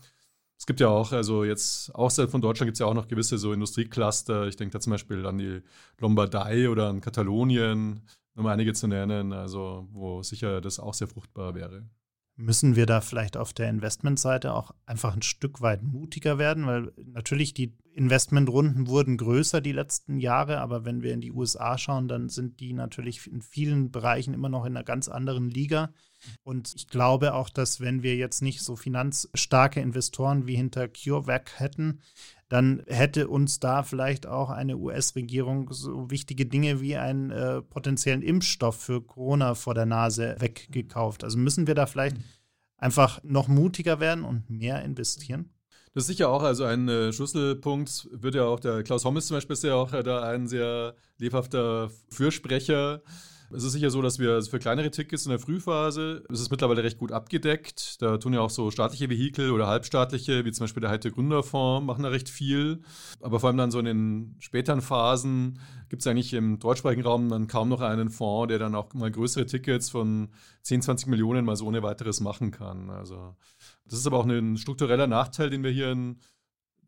Es 0.59 0.67
gibt 0.67 0.81
ja 0.81 0.89
auch, 0.89 1.13
also 1.13 1.45
jetzt 1.45 1.95
außerhalb 1.95 2.31
von 2.31 2.41
Deutschland 2.41 2.69
gibt 2.69 2.77
es 2.77 2.81
ja 2.81 2.87
auch 2.87 2.95
noch 2.95 3.09
gewisse 3.09 3.39
so 3.39 3.53
Industriecluster. 3.53 4.47
Ich 4.47 4.57
denke 4.57 4.73
da 4.73 4.81
zum 4.81 4.93
Beispiel 4.93 5.27
an 5.27 5.39
die 5.39 5.63
Lombardei 5.99 6.71
oder 6.71 6.89
an 6.89 7.01
Katalonien, 7.01 8.03
um 8.35 8.47
einige 8.47 8.73
zu 8.73 8.87
nennen, 8.87 9.33
also 9.33 9.87
wo 9.93 10.23
sicher 10.23 10.61
das 10.61 10.79
auch 10.79 10.95
sehr 10.95 11.09
fruchtbar 11.09 11.55
wäre. 11.55 11.89
Müssen 12.39 12.77
wir 12.77 12.85
da 12.85 13.01
vielleicht 13.01 13.37
auf 13.37 13.55
der 13.55 13.71
Investmentseite 13.71 14.53
auch 14.53 14.73
einfach 14.85 15.15
ein 15.15 15.23
Stück 15.23 15.63
weit 15.63 15.83
mutiger 15.83 16.39
werden? 16.39 16.67
Weil 16.67 16.93
natürlich 17.07 17.55
die 17.55 17.77
Investmentrunden 17.97 18.89
wurden 18.89 19.17
größer 19.17 19.63
die 19.63 19.73
letzten 19.73 20.19
Jahre, 20.19 20.59
aber 20.59 20.85
wenn 20.85 21.03
wir 21.03 21.15
in 21.15 21.23
die 21.23 21.33
USA 21.33 21.79
schauen, 21.79 22.09
dann 22.09 22.29
sind 22.29 22.61
die 22.61 22.75
natürlich 22.75 23.27
in 23.27 23.41
vielen 23.41 23.91
Bereichen 23.91 24.35
immer 24.35 24.51
noch 24.51 24.67
in 24.67 24.77
einer 24.77 24.85
ganz 24.85 25.09
anderen 25.09 25.49
Liga. 25.49 25.95
Und 26.43 26.75
ich 26.75 26.89
glaube 26.89 27.33
auch, 27.33 27.49
dass 27.49 27.81
wenn 27.81 28.03
wir 28.03 28.15
jetzt 28.17 28.43
nicht 28.43 28.61
so 28.61 28.77
finanzstarke 28.77 29.81
Investoren 29.81 30.47
wie 30.47 30.57
hinter 30.57 30.89
CureVac 30.89 31.59
hätten, 31.59 32.01
dann 32.49 32.83
hätte 32.87 33.29
uns 33.29 33.61
da 33.61 33.83
vielleicht 33.83 34.27
auch 34.27 34.51
eine 34.51 34.77
US-Regierung 34.77 35.73
so 35.73 36.11
wichtige 36.11 36.45
Dinge 36.45 36.83
wie 36.83 36.97
einen 36.97 37.31
äh, 37.31 37.63
potenziellen 37.63 38.23
Impfstoff 38.23 38.79
für 38.79 39.01
Corona 39.01 39.55
vor 39.55 39.75
der 39.75 39.87
Nase 39.87 40.37
weggekauft. 40.39 41.25
Also 41.25 41.39
müssen 41.39 41.67
wir 41.67 41.75
da 41.75 41.87
vielleicht 41.87 42.19
einfach 42.77 43.25
noch 43.25 43.49
mutiger 43.49 44.01
werden 44.01 44.25
und 44.25 44.51
mehr 44.51 44.83
investieren? 44.83 45.56
Das 45.97 46.03
ist 46.03 46.09
sicher 46.09 46.29
auch 46.29 46.43
also 46.43 46.65
ein 46.65 46.91
äh, 46.91 47.11
Schlüsselpunkt. 47.11 48.07
Wird 48.13 48.35
ja 48.35 48.45
auch 48.45 48.61
der 48.61 48.83
Klaus 48.83 49.07
Hommes 49.07 49.29
zum 49.29 49.39
Beispiel 49.39 49.55
ist 49.55 49.65
ja 49.65 49.77
auch 49.77 49.95
äh, 49.95 50.03
da 50.03 50.25
ein 50.25 50.47
sehr 50.47 50.95
lebhafter 51.17 51.91
Fürsprecher. 52.11 53.01
Es 53.51 53.65
ist 53.65 53.73
sicher 53.73 53.89
so, 53.89 54.03
dass 54.03 54.19
wir 54.19 54.43
für 54.43 54.59
kleinere 54.59 54.91
Tickets 54.91 55.25
in 55.25 55.31
der 55.31 55.39
Frühphase 55.39 56.23
ist 56.29 56.41
es 56.41 56.51
mittlerweile 56.51 56.83
recht 56.83 56.99
gut 56.99 57.13
abgedeckt. 57.13 58.03
Da 58.03 58.19
tun 58.19 58.35
ja 58.35 58.41
auch 58.41 58.51
so 58.51 58.71
staatliche 58.71 59.09
Vehikel 59.09 59.51
oder 59.53 59.69
halbstaatliche, 59.69 60.45
wie 60.45 60.53
zum 60.53 60.65
Beispiel 60.65 60.83
der 60.83 60.91
Heite 60.91 61.11
Gründerfonds, 61.11 61.87
machen 61.87 62.03
da 62.03 62.11
recht 62.11 62.29
viel. 62.29 62.83
Aber 63.23 63.41
vor 63.41 63.49
allem 63.49 63.57
dann 63.57 63.71
so 63.71 63.79
in 63.79 63.87
den 63.87 64.37
späteren 64.41 64.83
Phasen 64.83 65.61
gibt 65.89 66.03
es 66.03 66.07
eigentlich 66.07 66.35
im 66.35 66.59
deutschsprachigen 66.59 67.05
Raum 67.05 67.29
dann 67.31 67.47
kaum 67.47 67.71
noch 67.71 67.81
einen 67.81 68.11
Fonds, 68.11 68.49
der 68.49 68.59
dann 68.59 68.75
auch 68.75 68.93
mal 68.93 69.11
größere 69.11 69.47
Tickets 69.47 69.89
von 69.89 70.29
10, 70.63 70.83
20 70.83 71.09
Millionen 71.09 71.47
mal 71.47 71.57
so 71.57 71.67
ohne 71.67 71.83
weiteres 71.83 72.21
machen 72.21 72.51
kann. 72.51 72.91
Also 72.91 73.37
das 73.89 73.99
ist 73.99 74.07
aber 74.07 74.19
auch 74.19 74.27
ein 74.27 74.57
struktureller 74.57 75.07
Nachteil, 75.07 75.51
den 75.51 75.63
wir 75.63 75.71
hier 75.71 75.91
in 75.91 76.19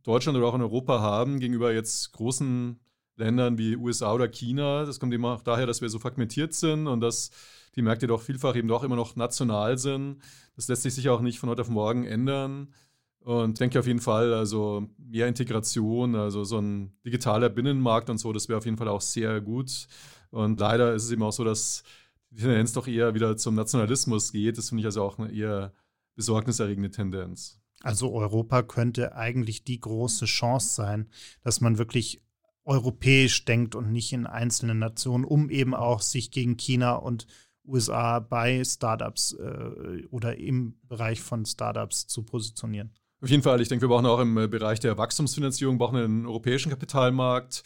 Deutschland 0.02 0.38
oder 0.38 0.46
auch 0.46 0.54
in 0.54 0.62
Europa 0.62 1.00
haben 1.00 1.40
gegenüber 1.40 1.72
jetzt 1.72 2.12
großen 2.12 2.80
Ländern 3.16 3.58
wie 3.58 3.76
USA 3.76 4.12
oder 4.12 4.28
China. 4.28 4.84
Das 4.84 5.00
kommt 5.00 5.12
eben 5.12 5.24
auch 5.24 5.42
daher, 5.42 5.66
dass 5.66 5.80
wir 5.80 5.88
so 5.88 5.98
fragmentiert 5.98 6.54
sind 6.54 6.86
und 6.86 7.00
dass 7.00 7.30
die 7.74 7.82
Märkte 7.82 8.06
doch 8.06 8.22
vielfach 8.22 8.56
eben 8.56 8.68
doch 8.68 8.84
immer 8.84 8.96
noch 8.96 9.16
national 9.16 9.76
sind. 9.78 10.18
Das 10.56 10.68
lässt 10.68 10.82
sich 10.82 10.94
sicher 10.94 11.12
auch 11.12 11.20
nicht 11.20 11.38
von 11.38 11.48
heute 11.48 11.62
auf 11.62 11.68
morgen 11.68 12.04
ändern. 12.04 12.72
Und 13.20 13.52
ich 13.52 13.58
denke 13.58 13.78
auf 13.78 13.86
jeden 13.86 14.00
Fall, 14.00 14.32
also 14.32 14.88
mehr 14.96 15.28
Integration, 15.28 16.14
also 16.14 16.44
so 16.44 16.58
ein 16.58 16.96
digitaler 17.04 17.48
Binnenmarkt 17.48 18.08
und 18.08 18.18
so, 18.18 18.32
das 18.32 18.48
wäre 18.48 18.58
auf 18.58 18.64
jeden 18.64 18.78
Fall 18.78 18.88
auch 18.88 19.00
sehr 19.00 19.40
gut. 19.40 19.88
Und 20.30 20.60
leider 20.60 20.94
ist 20.94 21.04
es 21.04 21.10
eben 21.10 21.22
auch 21.22 21.32
so, 21.32 21.44
dass 21.44 21.82
die 22.30 22.42
Tendenz 22.42 22.72
doch 22.72 22.86
eher 22.86 23.14
wieder 23.14 23.36
zum 23.36 23.54
Nationalismus 23.54 24.32
geht. 24.32 24.58
Das 24.58 24.68
finde 24.68 24.80
ich 24.80 24.86
also 24.86 25.02
auch 25.02 25.18
eine 25.18 25.32
eher 25.32 25.72
besorgniserregende 26.18 26.90
Tendenz. 26.90 27.60
Also 27.80 28.12
Europa 28.12 28.62
könnte 28.62 29.14
eigentlich 29.14 29.62
die 29.62 29.78
große 29.78 30.24
Chance 30.26 30.74
sein, 30.74 31.08
dass 31.42 31.60
man 31.60 31.78
wirklich 31.78 32.20
europäisch 32.64 33.44
denkt 33.44 33.76
und 33.76 33.92
nicht 33.92 34.12
in 34.12 34.26
einzelnen 34.26 34.80
Nationen, 34.80 35.24
um 35.24 35.48
eben 35.48 35.74
auch 35.74 36.02
sich 36.02 36.32
gegen 36.32 36.56
China 36.56 36.96
und 36.96 37.28
USA 37.64 38.18
bei 38.18 38.64
Startups 38.64 39.32
äh, 39.32 40.06
oder 40.10 40.36
im 40.36 40.74
Bereich 40.88 41.20
von 41.20 41.46
Startups 41.46 42.08
zu 42.08 42.24
positionieren. 42.24 42.92
Auf 43.20 43.30
jeden 43.30 43.42
Fall. 43.44 43.60
Ich 43.60 43.68
denke, 43.68 43.84
wir 43.84 43.88
brauchen 43.88 44.06
auch 44.06 44.20
im 44.20 44.36
äh, 44.38 44.48
Bereich 44.48 44.80
der 44.80 44.98
Wachstumsfinanzierung 44.98 45.78
brauchen 45.78 45.96
einen 45.96 46.26
europäischen 46.26 46.70
Kapitalmarkt. 46.70 47.62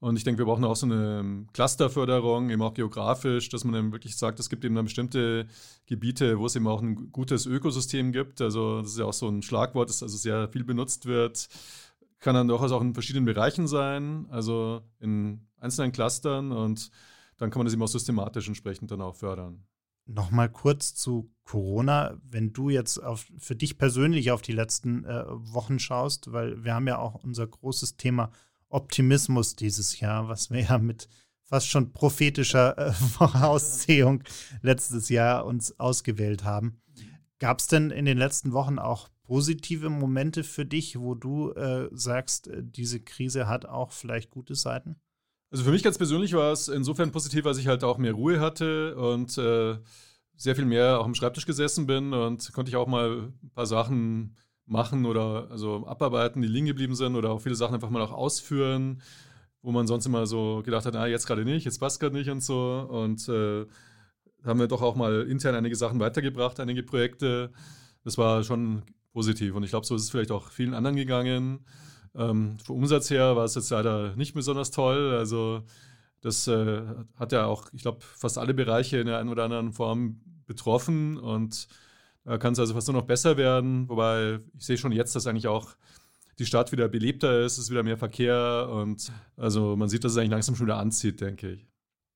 Und 0.00 0.16
ich 0.16 0.24
denke, 0.24 0.38
wir 0.38 0.46
brauchen 0.46 0.64
auch 0.64 0.76
so 0.76 0.86
eine 0.86 1.20
ähm, 1.20 1.46
Clusterförderung, 1.52 2.48
eben 2.48 2.62
auch 2.62 2.72
geografisch, 2.72 3.50
dass 3.50 3.64
man 3.64 3.74
dann 3.74 3.92
wirklich 3.92 4.16
sagt, 4.16 4.40
es 4.40 4.48
gibt 4.48 4.64
eben 4.64 4.74
dann 4.74 4.86
bestimmte 4.86 5.46
Gebiete, 5.84 6.38
wo 6.38 6.46
es 6.46 6.56
eben 6.56 6.66
auch 6.66 6.80
ein 6.80 7.12
gutes 7.12 7.44
Ökosystem 7.44 8.10
gibt. 8.10 8.40
Also 8.40 8.80
das 8.80 8.92
ist 8.92 8.98
ja 8.98 9.04
auch 9.04 9.12
so 9.12 9.28
ein 9.28 9.42
Schlagwort, 9.42 9.90
das 9.90 10.02
also 10.02 10.16
sehr 10.16 10.48
viel 10.48 10.64
benutzt 10.64 11.04
wird. 11.04 11.48
Kann 12.18 12.34
dann 12.34 12.48
durchaus 12.48 12.72
auch 12.72 12.80
in 12.80 12.94
verschiedenen 12.94 13.26
Bereichen 13.26 13.66
sein, 13.66 14.26
also 14.30 14.80
in 15.00 15.46
einzelnen 15.58 15.92
Clustern 15.92 16.50
und 16.50 16.90
dann 17.36 17.50
kann 17.50 17.60
man 17.60 17.66
das 17.66 17.74
eben 17.74 17.82
auch 17.82 17.88
systematisch 17.88 18.48
entsprechend 18.48 18.90
dann 18.90 19.02
auch 19.02 19.16
fördern. 19.16 19.64
Nochmal 20.06 20.50
kurz 20.50 20.94
zu 20.94 21.30
Corona, 21.44 22.18
wenn 22.24 22.52
du 22.52 22.68
jetzt 22.70 22.98
auf, 22.98 23.26
für 23.38 23.54
dich 23.54 23.78
persönlich 23.78 24.32
auf 24.32 24.42
die 24.42 24.52
letzten 24.52 25.04
äh, 25.04 25.24
Wochen 25.28 25.78
schaust, 25.78 26.32
weil 26.32 26.64
wir 26.64 26.74
haben 26.74 26.88
ja 26.88 26.98
auch 26.98 27.14
unser 27.22 27.46
großes 27.46 27.96
Thema 27.96 28.30
Optimismus 28.70 29.56
dieses 29.56 30.00
Jahr, 30.00 30.28
was 30.28 30.50
wir 30.50 30.60
ja 30.62 30.78
mit 30.78 31.08
fast 31.44 31.68
schon 31.68 31.92
prophetischer 31.92 32.78
äh, 32.78 32.92
Voraussehung 33.18 34.22
letztes 34.62 35.08
Jahr 35.08 35.44
uns 35.44 35.78
ausgewählt 35.78 36.44
haben. 36.44 36.80
Gab 37.38 37.58
es 37.58 37.66
denn 37.66 37.90
in 37.90 38.04
den 38.04 38.18
letzten 38.18 38.52
Wochen 38.52 38.78
auch 38.78 39.08
positive 39.24 39.90
Momente 39.90 40.44
für 40.44 40.64
dich, 40.64 40.98
wo 40.98 41.14
du 41.14 41.52
äh, 41.52 41.88
sagst, 41.92 42.48
äh, 42.48 42.62
diese 42.62 43.00
Krise 43.00 43.46
hat 43.46 43.66
auch 43.66 43.92
vielleicht 43.92 44.30
gute 44.30 44.54
Seiten? 44.54 44.96
Also 45.50 45.64
für 45.64 45.70
mich 45.72 45.82
ganz 45.82 45.98
persönlich 45.98 46.32
war 46.34 46.52
es 46.52 46.68
insofern 46.68 47.10
positiv, 47.10 47.44
als 47.46 47.58
ich 47.58 47.66
halt 47.66 47.82
auch 47.82 47.98
mehr 47.98 48.12
Ruhe 48.12 48.38
hatte 48.40 48.96
und 48.96 49.36
äh, 49.36 49.78
sehr 50.36 50.54
viel 50.54 50.64
mehr 50.64 51.00
auch 51.00 51.04
am 51.04 51.14
Schreibtisch 51.14 51.46
gesessen 51.46 51.86
bin 51.86 52.12
und 52.12 52.52
konnte 52.52 52.70
ich 52.70 52.76
auch 52.76 52.86
mal 52.86 53.32
ein 53.42 53.50
paar 53.50 53.66
Sachen 53.66 54.36
machen 54.70 55.04
oder 55.04 55.48
also 55.50 55.86
abarbeiten, 55.86 56.42
die 56.42 56.48
liegen 56.48 56.66
geblieben 56.66 56.94
sind 56.94 57.16
oder 57.16 57.30
auch 57.30 57.40
viele 57.40 57.54
Sachen 57.54 57.74
einfach 57.74 57.90
mal 57.90 58.02
auch 58.02 58.12
ausführen, 58.12 59.02
wo 59.62 59.72
man 59.72 59.86
sonst 59.86 60.06
immer 60.06 60.26
so 60.26 60.62
gedacht 60.64 60.86
hat, 60.86 60.96
ah, 60.96 61.06
jetzt 61.06 61.26
gerade 61.26 61.44
nicht, 61.44 61.64
jetzt 61.64 61.78
passt 61.78 62.00
gerade 62.00 62.16
nicht 62.16 62.30
und 62.30 62.42
so. 62.42 62.86
Und 62.88 63.28
äh, 63.28 63.66
haben 64.44 64.58
wir 64.58 64.68
doch 64.68 64.82
auch 64.82 64.96
mal 64.96 65.22
intern 65.28 65.54
einige 65.54 65.76
Sachen 65.76 66.00
weitergebracht, 66.00 66.60
einige 66.60 66.82
Projekte. 66.82 67.50
Das 68.04 68.16
war 68.16 68.42
schon 68.42 68.82
positiv 69.12 69.54
und 69.54 69.64
ich 69.64 69.70
glaube, 69.70 69.86
so 69.86 69.94
ist 69.96 70.02
es 70.02 70.10
vielleicht 70.10 70.30
auch 70.30 70.50
vielen 70.50 70.74
anderen 70.74 70.96
gegangen. 70.96 71.66
Ähm, 72.14 72.58
vom 72.64 72.76
Umsatz 72.76 73.10
her 73.10 73.36
war 73.36 73.44
es 73.44 73.54
jetzt 73.54 73.70
leider 73.70 74.16
nicht 74.16 74.34
besonders 74.34 74.70
toll. 74.70 75.14
Also 75.14 75.62
das 76.20 76.46
äh, 76.46 76.82
hat 77.16 77.32
ja 77.32 77.46
auch, 77.46 77.66
ich 77.72 77.82
glaube, 77.82 77.98
fast 78.00 78.38
alle 78.38 78.54
Bereiche 78.54 78.98
in 78.98 79.06
der 79.06 79.18
einen 79.18 79.28
oder 79.28 79.44
anderen 79.44 79.72
Form 79.72 80.20
betroffen 80.46 81.18
und 81.18 81.68
da 82.24 82.38
kann 82.38 82.52
es 82.52 82.58
also 82.58 82.74
fast 82.74 82.88
nur 82.88 83.00
noch 83.00 83.06
besser 83.06 83.36
werden. 83.36 83.88
Wobei 83.88 84.40
ich 84.56 84.66
sehe 84.66 84.78
schon 84.78 84.92
jetzt, 84.92 85.14
dass 85.16 85.26
eigentlich 85.26 85.48
auch 85.48 85.76
die 86.38 86.46
Stadt 86.46 86.72
wieder 86.72 86.88
belebter 86.88 87.44
ist, 87.44 87.52
es 87.52 87.64
ist 87.64 87.70
wieder 87.70 87.82
mehr 87.82 87.98
Verkehr 87.98 88.68
und 88.70 89.12
also 89.36 89.76
man 89.76 89.88
sieht, 89.88 90.04
dass 90.04 90.12
es 90.12 90.18
eigentlich 90.18 90.30
langsam 90.30 90.56
schon 90.56 90.66
wieder 90.66 90.78
anzieht, 90.78 91.20
denke 91.20 91.52
ich. 91.52 91.66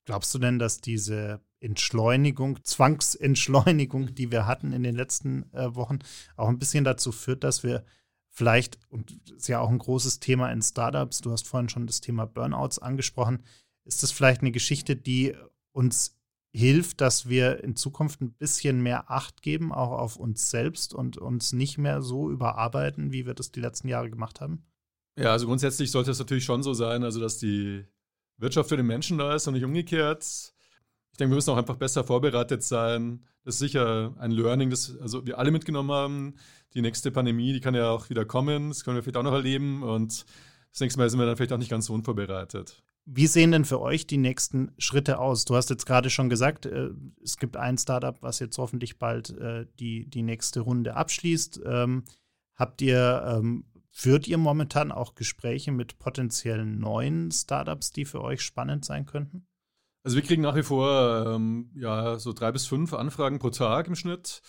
Glaubst 0.07 0.35
du 0.35 0.39
denn, 0.39 0.59
dass 0.59 0.81
diese 0.81 1.41
Entschleunigung, 1.61 2.63
Zwangsentschleunigung, 2.63 4.15
die 4.15 4.31
wir 4.31 4.47
hatten 4.47 4.73
in 4.73 4.83
den 4.83 4.95
letzten 4.95 5.51
äh, 5.53 5.75
Wochen, 5.75 5.99
auch 6.37 6.49
ein 6.49 6.59
bisschen 6.59 6.85
dazu 6.85 7.11
führt, 7.11 7.45
dass 7.45 7.63
wir 7.63 7.85
vielleicht, 8.29 8.79
und 8.89 9.19
das 9.29 9.39
ist 9.39 9.49
ja 9.49 9.61
auch 9.61 9.71
ein 9.71 9.79
großes 9.79 10.21
Thema 10.21 10.51
in 10.53 10.61
Startups, 10.61 11.21
du 11.21 11.31
hast 11.31 11.47
vorhin 11.49 11.69
schon 11.69 11.87
das 11.87 12.01
Thema 12.01 12.27
Burnouts 12.27 12.79
angesprochen, 12.79 13.43
ist 13.85 14.03
das 14.03 14.11
vielleicht 14.11 14.41
eine 14.41 14.53
Geschichte, 14.53 14.97
die 14.97 15.35
uns 15.73 16.19
hilft, 16.55 17.01
dass 17.01 17.29
wir 17.29 17.65
in 17.65 17.75
Zukunft 17.75 18.21
ein 18.21 18.33
bisschen 18.33 18.81
mehr 18.83 19.11
Acht 19.11 19.43
geben, 19.43 19.73
auch 19.73 19.91
auf 19.91 20.17
uns 20.17 20.51
selbst 20.51 20.95
und 20.95 21.19
uns 21.19 21.53
nicht 21.53 21.79
mehr 21.79 22.01
so 22.01 22.31
überarbeiten, 22.31 23.13
wie 23.13 23.27
wir 23.27 23.35
das 23.35 23.51
die 23.51 23.61
letzten 23.61 23.89
Jahre 23.89 24.09
gemacht 24.09 24.41
haben? 24.41 24.65
Ja, 25.19 25.33
also 25.33 25.47
grundsätzlich 25.47 25.91
sollte 25.91 26.13
es 26.13 26.19
natürlich 26.19 26.45
schon 26.45 26.63
so 26.63 26.73
sein, 26.73 27.03
also 27.03 27.21
dass 27.21 27.39
die 27.39 27.85
Wirtschaft 28.39 28.69
für 28.69 28.77
den 28.77 28.87
Menschen 28.87 29.19
da 29.19 29.35
ist 29.35 29.47
und 29.47 29.55
nicht 29.55 29.65
umgekehrt. 29.65 30.23
Ich 30.23 31.19
denke, 31.19 31.33
wir 31.33 31.37
müssen 31.37 31.51
auch 31.51 31.57
einfach 31.57 31.77
besser 31.77 32.05
vorbereitet 32.05 32.63
sein. 32.63 33.25
Das 33.45 33.55
ist 33.55 33.61
sicher 33.61 34.15
ein 34.19 34.31
Learning, 34.31 34.71
das 34.71 34.97
also 34.99 35.27
wir 35.27 35.39
alle 35.39 35.51
mitgenommen 35.51 35.91
haben 35.91 36.35
die 36.75 36.83
nächste 36.83 37.11
Pandemie, 37.11 37.53
die 37.53 37.61
kann 37.61 37.75
ja 37.75 37.91
auch 37.91 38.11
wieder 38.11 38.25
kommen, 38.25 38.69
das 38.69 38.85
können 38.85 38.97
wir 38.97 39.03
vielleicht 39.03 39.17
auch 39.17 39.23
noch 39.23 39.33
erleben 39.33 39.83
und 39.83 40.25
das 40.71 40.81
nächste 40.81 40.99
Mal 40.99 41.09
sind 41.09 41.21
wir 41.21 41.27
dann 41.27 41.37
vielleicht 41.37 41.53
auch 41.53 41.59
nicht 41.59 41.71
ganz 41.71 41.87
so 41.87 41.95
unvorbereitet. 41.95 42.83
Wie 43.07 43.27
sehen 43.27 43.53
denn 43.53 43.67
für 43.67 43.81
euch 43.81 44.07
die 44.07 44.17
nächsten 44.17 44.73
Schritte 44.79 45.19
aus? 45.19 45.45
Du 45.45 45.55
hast 45.57 45.69
jetzt 45.69 45.85
gerade 45.85 46.09
schon 46.09 46.31
gesagt, 46.31 46.65
äh, 46.65 46.91
es 47.23 47.37
gibt 47.37 47.57
ein 47.57 47.77
Startup, 47.77 48.17
was 48.23 48.39
jetzt 48.39 48.57
hoffentlich 48.57 48.99
bald 48.99 49.31
äh, 49.39 49.67
die, 49.79 50.09
die 50.09 50.23
nächste 50.23 50.61
Runde 50.61 50.97
abschließt. 50.97 51.61
Ähm, 51.67 52.05
habt 52.55 52.81
ihr, 52.81 53.23
ähm, 53.27 53.67
führt 53.91 54.27
ihr 54.27 54.39
momentan 54.39 54.91
auch 54.91 55.15
Gespräche 55.15 55.71
mit 55.71 55.99
potenziellen 55.99 56.79
neuen 56.79 57.31
Startups, 57.31 57.91
die 57.91 58.07
für 58.07 58.23
euch 58.23 58.41
spannend 58.41 58.87
sein 58.87 59.05
könnten? 59.05 59.47
Also 60.03 60.17
wir 60.17 60.23
kriegen 60.23 60.43
nach 60.43 60.57
wie 60.57 60.63
vor 60.63 61.35
ähm, 61.35 61.71
ja, 61.75 62.19
so 62.19 62.33
drei 62.33 62.53
bis 62.53 62.67
fünf 62.67 62.95
Anfragen 62.95 63.39
pro 63.39 63.51
Tag 63.51 63.87
im 63.87 63.97
Schnitt. 63.97 64.41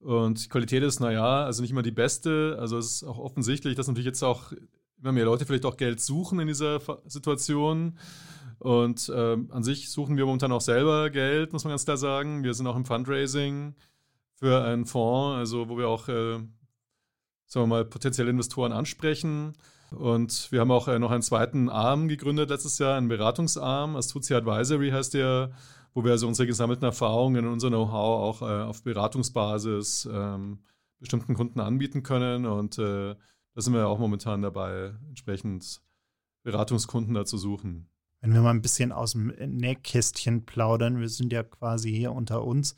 Und 0.00 0.44
die 0.44 0.48
Qualität 0.48 0.82
ist, 0.82 0.98
naja, 0.98 1.44
also 1.44 1.62
nicht 1.62 1.70
immer 1.70 1.82
die 1.82 1.90
beste. 1.90 2.56
Also 2.58 2.78
es 2.78 2.86
ist 2.86 3.04
auch 3.04 3.18
offensichtlich, 3.18 3.76
dass 3.76 3.86
natürlich 3.86 4.06
jetzt 4.06 4.22
auch 4.22 4.52
immer 5.00 5.12
mehr 5.12 5.24
Leute 5.24 5.46
vielleicht 5.46 5.66
auch 5.66 5.76
Geld 5.76 6.00
suchen 6.00 6.40
in 6.40 6.46
dieser 6.46 6.80
Situation. 7.06 7.98
Und 8.58 9.10
ähm, 9.14 9.48
an 9.50 9.62
sich 9.62 9.90
suchen 9.90 10.16
wir 10.16 10.26
momentan 10.26 10.52
auch 10.52 10.60
selber 10.60 11.10
Geld, 11.10 11.52
muss 11.52 11.64
man 11.64 11.70
ganz 11.70 11.84
klar 11.84 11.96
sagen. 11.96 12.44
Wir 12.44 12.52
sind 12.54 12.66
auch 12.66 12.76
im 12.76 12.84
Fundraising 12.84 13.74
für 14.34 14.62
einen 14.64 14.84
Fonds, 14.84 15.38
also 15.38 15.68
wo 15.68 15.78
wir 15.78 15.88
auch, 15.88 16.08
äh, 16.08 16.38
sagen 17.46 17.64
wir 17.64 17.66
mal, 17.66 17.84
potenzielle 17.84 18.30
Investoren 18.30 18.72
ansprechen. 18.72 19.54
Und 19.90 20.52
wir 20.52 20.60
haben 20.60 20.70
auch 20.70 20.88
äh, 20.88 20.98
noch 20.98 21.10
einen 21.10 21.22
zweiten 21.22 21.68
Arm 21.68 22.08
gegründet 22.08 22.50
letztes 22.50 22.78
Jahr, 22.78 22.96
einen 22.96 23.08
Beratungsarm. 23.08 23.96
Astucia 23.96 24.36
Advisory 24.36 24.90
heißt 24.90 25.14
der 25.14 25.52
wo 25.94 26.04
wir 26.04 26.12
also 26.12 26.28
unsere 26.28 26.46
gesammelten 26.46 26.84
Erfahrungen 26.84 27.46
und 27.46 27.52
unser 27.52 27.68
Know-how 27.68 27.92
auch 27.92 28.42
äh, 28.42 28.62
auf 28.62 28.82
Beratungsbasis 28.82 30.08
ähm, 30.12 30.60
bestimmten 30.98 31.34
Kunden 31.34 31.60
anbieten 31.60 32.02
können. 32.02 32.46
Und 32.46 32.78
äh, 32.78 33.16
da 33.60 33.64
sind 33.64 33.74
wir 33.74 33.88
auch 33.88 33.98
momentan 33.98 34.40
dabei, 34.40 34.94
entsprechend 35.10 35.82
Beratungskunden 36.44 37.12
da 37.12 37.26
zu 37.26 37.36
suchen. 37.36 37.90
Wenn 38.22 38.32
wir 38.32 38.40
mal 38.40 38.52
ein 38.52 38.62
bisschen 38.62 38.90
aus 38.90 39.12
dem 39.12 39.26
Nähkästchen 39.26 40.46
plaudern, 40.46 40.98
wir 40.98 41.10
sind 41.10 41.30
ja 41.30 41.42
quasi 41.42 41.90
hier 41.92 42.12
unter 42.12 42.42
uns. 42.42 42.74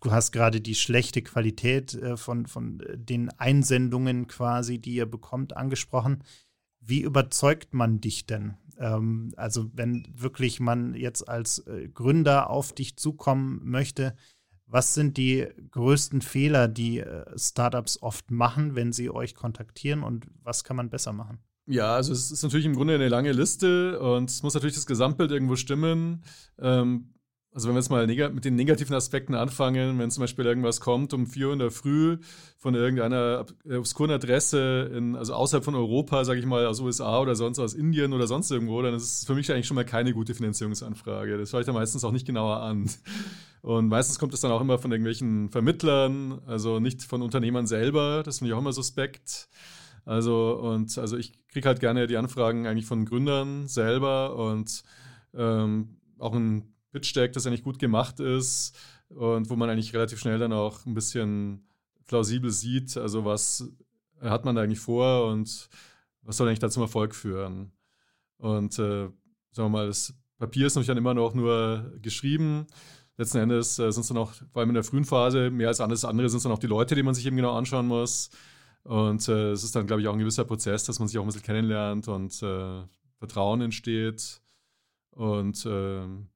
Du 0.00 0.12
hast 0.12 0.30
gerade 0.30 0.60
die 0.60 0.76
schlechte 0.76 1.20
Qualität 1.20 1.94
äh, 1.94 2.16
von, 2.16 2.46
von 2.46 2.80
den 2.94 3.28
Einsendungen 3.40 4.28
quasi, 4.28 4.78
die 4.78 4.94
ihr 4.94 5.06
bekommt, 5.06 5.56
angesprochen. 5.56 6.22
Wie 6.78 7.00
überzeugt 7.00 7.74
man 7.74 8.00
dich 8.00 8.24
denn? 8.24 8.54
Ähm, 8.78 9.32
also 9.36 9.68
wenn 9.74 10.06
wirklich 10.14 10.60
man 10.60 10.94
jetzt 10.94 11.28
als 11.28 11.58
äh, 11.66 11.88
Gründer 11.88 12.50
auf 12.50 12.72
dich 12.72 12.96
zukommen 12.96 13.62
möchte, 13.64 14.14
was 14.66 14.94
sind 14.94 15.16
die 15.16 15.46
größten 15.70 16.20
Fehler, 16.20 16.68
die 16.68 16.98
äh, 16.98 17.24
Startups 17.38 18.02
oft 18.02 18.30
machen, 18.30 18.74
wenn 18.74 18.92
sie 18.92 19.10
euch 19.10 19.34
kontaktieren 19.34 20.02
und 20.02 20.26
was 20.42 20.64
kann 20.64 20.76
man 20.76 20.90
besser 20.90 21.12
machen? 21.12 21.38
Ja, 21.66 21.94
also 21.94 22.12
es 22.12 22.30
ist 22.30 22.42
natürlich 22.42 22.66
im 22.66 22.74
Grunde 22.74 22.94
eine 22.94 23.08
lange 23.08 23.32
Liste 23.32 23.98
und 23.98 24.30
es 24.30 24.42
muss 24.42 24.54
natürlich 24.54 24.76
das 24.76 24.86
Gesamtbild 24.86 25.32
irgendwo 25.32 25.56
stimmen. 25.56 26.22
Ähm, 26.58 27.15
also 27.56 27.68
wenn 27.68 27.74
wir 27.74 27.80
jetzt 27.80 27.88
mal 27.88 28.06
mit 28.06 28.44
den 28.44 28.54
negativen 28.54 28.94
Aspekten 28.94 29.34
anfangen, 29.34 29.98
wenn 29.98 30.10
zum 30.10 30.20
Beispiel 30.20 30.44
irgendwas 30.44 30.78
kommt 30.78 31.14
um 31.14 31.26
4 31.26 31.46
Uhr 31.46 31.52
in 31.54 31.58
der 31.58 31.70
Früh 31.70 32.18
von 32.58 32.74
irgendeiner 32.74 33.46
obskuren 33.78 34.10
Adresse, 34.10 34.90
in, 34.94 35.16
also 35.16 35.32
außerhalb 35.32 35.64
von 35.64 35.74
Europa, 35.74 36.26
sage 36.26 36.38
ich 36.38 36.44
mal, 36.44 36.66
aus 36.66 36.80
USA 36.80 37.18
oder 37.18 37.34
sonst 37.34 37.58
aus 37.58 37.72
Indien 37.72 38.12
oder 38.12 38.26
sonst 38.26 38.50
irgendwo, 38.50 38.82
dann 38.82 38.92
ist 38.92 39.04
es 39.04 39.24
für 39.24 39.34
mich 39.34 39.50
eigentlich 39.50 39.66
schon 39.66 39.74
mal 39.74 39.86
keine 39.86 40.12
gute 40.12 40.34
Finanzierungsanfrage. 40.34 41.38
Das 41.38 41.48
schaue 41.48 41.60
ich 41.60 41.66
dann 41.66 41.74
meistens 41.74 42.04
auch 42.04 42.12
nicht 42.12 42.26
genauer 42.26 42.60
an. 42.60 42.90
Und 43.62 43.88
meistens 43.88 44.18
kommt 44.18 44.34
es 44.34 44.42
dann 44.42 44.50
auch 44.50 44.60
immer 44.60 44.78
von 44.78 44.92
irgendwelchen 44.92 45.48
Vermittlern, 45.48 46.42
also 46.44 46.78
nicht 46.78 47.04
von 47.04 47.22
Unternehmern 47.22 47.66
selber. 47.66 48.22
Das 48.22 48.40
finde 48.40 48.50
ich 48.50 48.54
auch 48.54 48.60
immer 48.60 48.74
suspekt. 48.74 49.48
Also, 50.04 50.58
und 50.60 50.98
also 50.98 51.16
ich 51.16 51.32
kriege 51.48 51.66
halt 51.66 51.80
gerne 51.80 52.06
die 52.06 52.18
Anfragen 52.18 52.66
eigentlich 52.66 52.84
von 52.84 53.06
Gründern 53.06 53.66
selber 53.66 54.36
und 54.36 54.82
ähm, 55.34 55.96
auch 56.18 56.34
ein 56.34 56.75
Pitch-Deck, 56.92 57.32
das 57.32 57.46
eigentlich 57.46 57.62
gut 57.62 57.78
gemacht 57.78 58.20
ist 58.20 58.76
und 59.08 59.50
wo 59.50 59.56
man 59.56 59.70
eigentlich 59.70 59.94
relativ 59.94 60.18
schnell 60.20 60.38
dann 60.38 60.52
auch 60.52 60.84
ein 60.86 60.94
bisschen 60.94 61.66
plausibel 62.06 62.50
sieht, 62.50 62.96
also 62.96 63.24
was 63.24 63.68
hat 64.20 64.44
man 64.44 64.54
da 64.54 64.62
eigentlich 64.62 64.80
vor 64.80 65.26
und 65.26 65.68
was 66.22 66.36
soll 66.36 66.48
eigentlich 66.48 66.58
da 66.58 66.70
zum 66.70 66.82
Erfolg 66.82 67.14
führen. 67.14 67.72
Und 68.38 68.78
äh, 68.78 69.08
sagen 69.50 69.66
wir 69.66 69.68
mal, 69.68 69.86
das 69.86 70.14
Papier 70.38 70.66
ist 70.66 70.74
natürlich 70.74 70.88
dann 70.88 70.98
immer 70.98 71.14
noch 71.14 71.34
nur 71.34 71.92
geschrieben. 72.02 72.66
Letzten 73.16 73.38
Endes 73.38 73.78
äh, 73.78 73.90
sind 73.90 74.02
es 74.02 74.08
dann 74.08 74.18
auch, 74.18 74.32
vor 74.32 74.60
allem 74.60 74.70
in 74.70 74.74
der 74.74 74.84
frühen 74.84 75.04
Phase, 75.04 75.50
mehr 75.50 75.68
als 75.68 75.80
alles 75.80 76.04
andere 76.04 76.28
sind 76.28 76.38
es 76.38 76.42
dann 76.42 76.52
auch 76.52 76.58
die 76.58 76.66
Leute, 76.66 76.94
die 76.94 77.02
man 77.02 77.14
sich 77.14 77.26
eben 77.26 77.36
genau 77.36 77.56
anschauen 77.56 77.86
muss. 77.86 78.30
Und 78.82 79.26
äh, 79.28 79.52
es 79.52 79.64
ist 79.64 79.74
dann, 79.74 79.86
glaube 79.86 80.02
ich, 80.02 80.08
auch 80.08 80.12
ein 80.12 80.18
gewisser 80.18 80.44
Prozess, 80.44 80.84
dass 80.84 80.98
man 80.98 81.08
sich 81.08 81.18
auch 81.18 81.22
ein 81.22 81.26
bisschen 81.26 81.42
kennenlernt 81.42 82.08
und 82.08 82.42
äh, 82.42 82.82
Vertrauen 83.18 83.62
entsteht. 83.62 84.40
Und 85.10 85.66
ähm, 85.68 86.28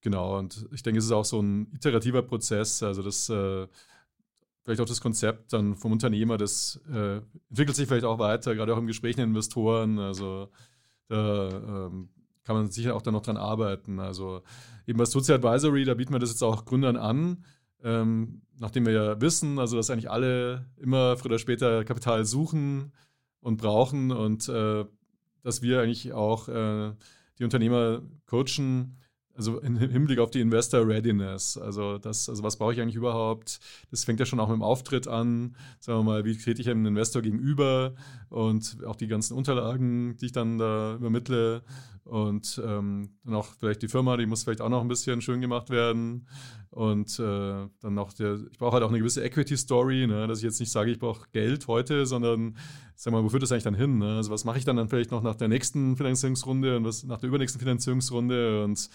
genau, 0.00 0.38
und 0.38 0.68
ich 0.72 0.82
denke, 0.82 0.98
es 0.98 1.06
ist 1.06 1.12
auch 1.12 1.24
so 1.24 1.40
ein 1.40 1.72
iterativer 1.74 2.22
Prozess. 2.22 2.82
Also 2.82 3.02
das 3.02 3.28
äh, 3.28 3.66
vielleicht 4.62 4.80
auch 4.80 4.86
das 4.86 5.00
Konzept 5.00 5.52
dann 5.52 5.74
vom 5.76 5.92
Unternehmer, 5.92 6.36
das 6.36 6.80
äh, 6.92 7.20
entwickelt 7.48 7.76
sich 7.76 7.88
vielleicht 7.88 8.04
auch 8.04 8.18
weiter, 8.18 8.54
gerade 8.54 8.74
auch 8.74 8.78
im 8.78 8.86
Gespräch 8.86 9.16
mit 9.16 9.26
Investoren. 9.26 9.98
Also 9.98 10.48
da 11.08 11.48
ähm, 11.88 12.10
kann 12.44 12.56
man 12.56 12.70
sicher 12.70 12.94
auch 12.94 13.02
dann 13.02 13.14
noch 13.14 13.22
dran 13.22 13.36
arbeiten. 13.36 13.98
Also 14.00 14.42
eben 14.86 14.98
bei 14.98 15.04
Sozi 15.04 15.32
Advisory, 15.32 15.84
da 15.84 15.94
bieten 15.94 16.12
wir 16.12 16.18
das 16.18 16.30
jetzt 16.30 16.42
auch 16.42 16.64
Gründern 16.64 16.96
an, 16.96 17.44
ähm, 17.82 18.42
nachdem 18.58 18.86
wir 18.86 18.92
ja 18.92 19.20
wissen, 19.20 19.58
also 19.58 19.76
dass 19.76 19.90
eigentlich 19.90 20.10
alle 20.10 20.66
immer 20.76 21.16
früher 21.16 21.32
oder 21.32 21.38
später 21.38 21.84
Kapital 21.84 22.24
suchen 22.24 22.92
und 23.40 23.56
brauchen 23.56 24.12
und 24.12 24.48
äh, 24.48 24.84
dass 25.42 25.62
wir 25.62 25.80
eigentlich 25.80 26.12
auch 26.12 26.48
äh, 26.48 26.92
die 27.38 27.44
Unternehmer 27.44 28.02
coachen, 28.26 28.98
also 29.36 29.58
im 29.60 29.76
Hinblick 29.76 30.18
auf 30.18 30.30
die 30.30 30.40
Investor 30.40 30.86
Readiness, 30.86 31.56
also 31.56 31.98
das, 31.98 32.28
also 32.28 32.42
was 32.42 32.56
brauche 32.56 32.72
ich 32.72 32.80
eigentlich 32.80 32.96
überhaupt? 32.96 33.60
Das 33.90 34.04
fängt 34.04 34.20
ja 34.20 34.26
schon 34.26 34.40
auch 34.40 34.48
mit 34.48 34.56
dem 34.56 34.62
Auftritt 34.62 35.08
an, 35.08 35.56
sagen 35.78 36.00
wir 36.00 36.04
mal, 36.04 36.24
wie 36.24 36.36
trete 36.36 36.60
ich 36.60 36.68
einem 36.68 36.86
Investor 36.86 37.22
gegenüber 37.22 37.94
und 38.28 38.78
auch 38.86 38.96
die 38.96 39.06
ganzen 39.06 39.34
Unterlagen, 39.34 40.16
die 40.18 40.26
ich 40.26 40.32
dann 40.32 40.58
da 40.58 40.94
übermittle 40.94 41.62
und 42.04 42.60
ähm, 42.64 43.10
dann 43.24 43.34
auch 43.34 43.46
vielleicht 43.58 43.82
die 43.82 43.88
Firma, 43.88 44.16
die 44.16 44.26
muss 44.26 44.44
vielleicht 44.44 44.60
auch 44.60 44.68
noch 44.68 44.80
ein 44.80 44.88
bisschen 44.88 45.20
schön 45.20 45.40
gemacht 45.40 45.70
werden 45.70 46.26
und 46.70 47.18
äh, 47.18 47.68
dann 47.80 47.94
noch 47.94 48.12
der, 48.12 48.38
ich 48.50 48.58
brauche 48.58 48.74
halt 48.74 48.84
auch 48.84 48.90
eine 48.90 48.98
gewisse 48.98 49.24
Equity 49.24 49.56
Story, 49.56 50.06
ne? 50.06 50.26
dass 50.28 50.38
ich 50.38 50.44
jetzt 50.44 50.60
nicht 50.60 50.70
sage, 50.70 50.92
ich 50.92 51.00
brauche 51.00 51.28
Geld 51.32 51.66
heute, 51.66 52.06
sondern 52.06 52.56
sag 52.94 53.12
mal, 53.12 53.24
wo 53.24 53.28
führt 53.28 53.42
das 53.42 53.50
eigentlich 53.50 53.64
dann 53.64 53.74
hin? 53.74 53.98
Ne? 53.98 54.16
Also 54.16 54.30
was 54.30 54.44
mache 54.44 54.58
ich 54.58 54.64
dann 54.64 54.76
dann 54.76 54.88
vielleicht 54.88 55.10
noch 55.10 55.22
nach 55.22 55.34
der 55.34 55.48
nächsten 55.48 55.96
Finanzierungsrunde 55.96 56.76
und 56.76 56.84
was 56.84 57.02
nach 57.02 57.18
der 57.18 57.28
übernächsten 57.28 57.58
Finanzierungsrunde 57.58 58.62
und 58.62 58.88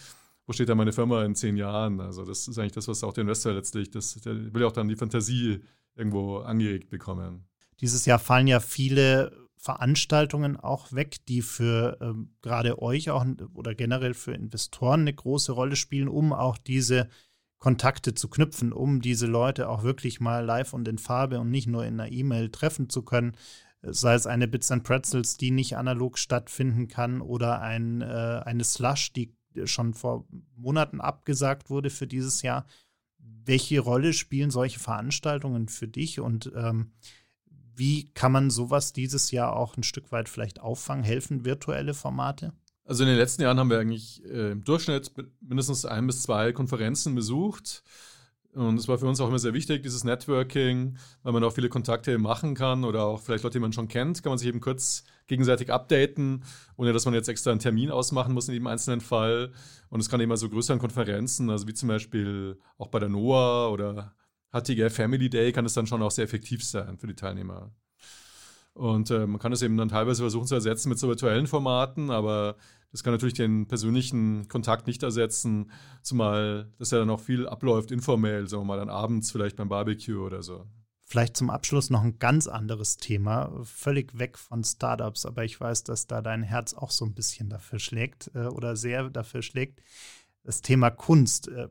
wo 0.47 0.53
steht 0.53 0.69
da 0.69 0.75
meine 0.75 0.93
Firma 0.93 1.25
in 1.25 1.35
zehn 1.35 1.57
Jahren? 1.57 1.99
Also 1.99 2.23
das 2.23 2.47
ist 2.47 2.57
eigentlich 2.57 2.73
das, 2.73 2.87
was 2.87 3.03
auch 3.03 3.13
der 3.13 3.23
Investor 3.23 3.51
letztlich, 3.51 3.91
das, 3.91 4.13
der 4.21 4.53
will 4.53 4.61
ja 4.61 4.67
auch 4.67 4.71
dann 4.71 4.87
die 4.87 4.95
Fantasie 4.95 5.59
irgendwo 5.95 6.37
angeregt 6.37 6.89
bekommen. 6.89 7.45
Dieses 7.81 8.05
Jahr 8.05 8.19
fallen 8.19 8.47
ja 8.47 8.61
viele 8.61 9.45
Veranstaltungen 9.57 10.55
auch 10.55 10.93
weg, 10.93 11.25
die 11.25 11.41
für 11.41 11.97
ähm, 11.99 12.35
gerade 12.41 12.81
euch 12.81 13.09
auch 13.09 13.25
oder 13.53 13.75
generell 13.75 14.13
für 14.13 14.33
Investoren 14.33 15.01
eine 15.01 15.13
große 15.13 15.51
Rolle 15.51 15.75
spielen, 15.75 16.07
um 16.07 16.31
auch 16.31 16.57
diese 16.57 17.09
Kontakte 17.59 18.13
zu 18.13 18.29
knüpfen, 18.29 18.73
um 18.73 19.01
diese 19.01 19.27
Leute 19.27 19.69
auch 19.69 19.83
wirklich 19.83 20.19
mal 20.19 20.43
live 20.43 20.73
und 20.73 20.87
in 20.87 20.97
Farbe 20.97 21.39
und 21.39 21.49
nicht 21.49 21.67
nur 21.67 21.85
in 21.85 21.99
einer 21.99 22.11
E-Mail 22.11 22.49
treffen 22.49 22.89
zu 22.89 23.01
können. 23.01 23.35
Sei 23.81 24.13
es 24.13 24.27
eine 24.27 24.47
Bits 24.47 24.71
and 24.71 24.83
Pretzels, 24.83 25.37
die 25.37 25.51
nicht 25.51 25.77
analog 25.77 26.17
stattfinden 26.17 26.87
kann, 26.87 27.21
oder 27.21 27.61
ein, 27.61 28.01
äh, 28.01 28.41
eine 28.43 28.63
Slush, 28.63 29.13
die 29.13 29.35
schon 29.65 29.93
vor 29.93 30.27
Monaten 30.55 30.99
abgesagt 31.01 31.69
wurde 31.69 31.89
für 31.89 32.07
dieses 32.07 32.41
Jahr. 32.41 32.65
Welche 33.17 33.79
Rolle 33.79 34.13
spielen 34.13 34.51
solche 34.51 34.79
Veranstaltungen 34.79 35.67
für 35.67 35.87
dich 35.87 36.19
und 36.19 36.51
ähm, 36.55 36.91
wie 37.75 38.09
kann 38.13 38.31
man 38.31 38.49
sowas 38.49 38.93
dieses 38.93 39.31
Jahr 39.31 39.55
auch 39.55 39.75
ein 39.77 39.83
Stück 39.83 40.11
weit 40.11 40.29
vielleicht 40.29 40.61
auffangen? 40.61 41.03
Helfen 41.03 41.45
virtuelle 41.45 41.93
Formate? 41.93 42.53
Also 42.85 43.03
in 43.03 43.09
den 43.09 43.17
letzten 43.17 43.41
Jahren 43.41 43.59
haben 43.59 43.69
wir 43.71 43.79
eigentlich 43.79 44.23
äh, 44.25 44.51
im 44.51 44.63
Durchschnitt 44.63 45.11
mindestens 45.41 45.85
ein 45.85 46.05
bis 46.05 46.21
zwei 46.21 46.53
Konferenzen 46.53 47.15
besucht. 47.15 47.83
Und 48.53 48.77
es 48.77 48.87
war 48.87 48.97
für 48.97 49.07
uns 49.07 49.19
auch 49.19 49.27
immer 49.27 49.39
sehr 49.39 49.53
wichtig, 49.53 49.83
dieses 49.83 50.05
Networking, 50.05 50.95
weil 51.23 51.33
man 51.33 51.43
auch 51.43 51.51
viele 51.51 51.67
Kontakte 51.67 52.17
machen 52.17 52.55
kann 52.55 52.85
oder 52.85 53.03
auch 53.03 53.21
vielleicht 53.21 53.43
Leute, 53.43 53.57
die 53.57 53.61
man 53.61 53.73
schon 53.73 53.89
kennt, 53.89 54.23
kann 54.23 54.31
man 54.31 54.37
sich 54.37 54.47
eben 54.47 54.61
kurz 54.61 55.03
gegenseitig 55.27 55.73
updaten, 55.73 56.45
ohne 56.77 56.93
dass 56.93 57.03
man 57.03 57.13
jetzt 57.15 57.27
extra 57.27 57.51
einen 57.51 57.59
Termin 57.59 57.91
ausmachen 57.91 58.33
muss 58.33 58.47
in 58.47 58.53
jedem 58.53 58.67
einzelnen 58.67 59.01
Fall. 59.01 59.51
Und 59.89 59.99
es 59.99 60.07
kann 60.07 60.21
eben 60.21 60.35
so 60.37 60.47
größeren 60.47 60.79
Konferenzen, 60.79 61.49
also 61.49 61.67
wie 61.67 61.73
zum 61.73 61.89
Beispiel 61.89 62.57
auch 62.77 62.87
bei 62.87 62.99
der 62.99 63.09
NOAA 63.09 63.69
oder 63.69 64.15
HTG 64.53 64.89
Family 64.89 65.29
Day, 65.29 65.51
kann 65.51 65.65
es 65.65 65.73
dann 65.73 65.87
schon 65.87 66.01
auch 66.01 66.11
sehr 66.11 66.23
effektiv 66.23 66.63
sein 66.63 66.97
für 66.97 67.07
die 67.07 67.15
Teilnehmer. 67.15 67.73
Und 68.75 69.09
äh, 69.09 69.25
man 69.25 69.39
kann 69.39 69.53
es 69.53 69.61
eben 69.61 69.77
dann 69.77 69.87
teilweise 69.87 70.21
versuchen 70.21 70.47
zu 70.47 70.55
ersetzen 70.55 70.89
mit 70.89 70.99
so 70.99 71.07
virtuellen 71.07 71.47
Formaten, 71.47 72.11
aber 72.11 72.57
das 72.91 73.03
kann 73.03 73.13
natürlich 73.13 73.33
den 73.33 73.67
persönlichen 73.67 74.49
Kontakt 74.49 74.85
nicht 74.85 75.01
ersetzen, 75.01 75.71
zumal 76.01 76.71
das 76.77 76.91
ja 76.91 76.99
dann 76.99 77.09
auch 77.09 77.21
viel 77.21 77.47
abläuft 77.47 77.91
informell, 77.91 78.47
sagen 78.47 78.63
wir 78.63 78.67
mal 78.67 78.77
dann 78.77 78.89
abends 78.89 79.31
vielleicht 79.31 79.55
beim 79.55 79.69
Barbecue 79.69 80.17
oder 80.17 80.43
so. 80.43 80.65
Vielleicht 81.05 81.37
zum 81.37 81.49
Abschluss 81.49 81.89
noch 81.89 82.03
ein 82.03 82.19
ganz 82.19 82.47
anderes 82.47 82.97
Thema, 82.97 83.49
völlig 83.63 84.17
weg 84.19 84.37
von 84.37 84.63
Startups, 84.65 85.25
aber 85.25 85.45
ich 85.45 85.59
weiß, 85.59 85.85
dass 85.85 86.07
da 86.07 86.21
dein 86.21 86.43
Herz 86.43 86.73
auch 86.73 86.91
so 86.91 87.05
ein 87.05 87.13
bisschen 87.13 87.49
dafür 87.49 87.79
schlägt 87.79 88.29
äh, 88.33 88.47
oder 88.47 88.75
sehr 88.75 89.09
dafür 89.09 89.41
schlägt. 89.41 89.81
Das 90.43 90.61
Thema 90.61 90.89
Kunst. 90.89 91.47
Äh, 91.47 91.69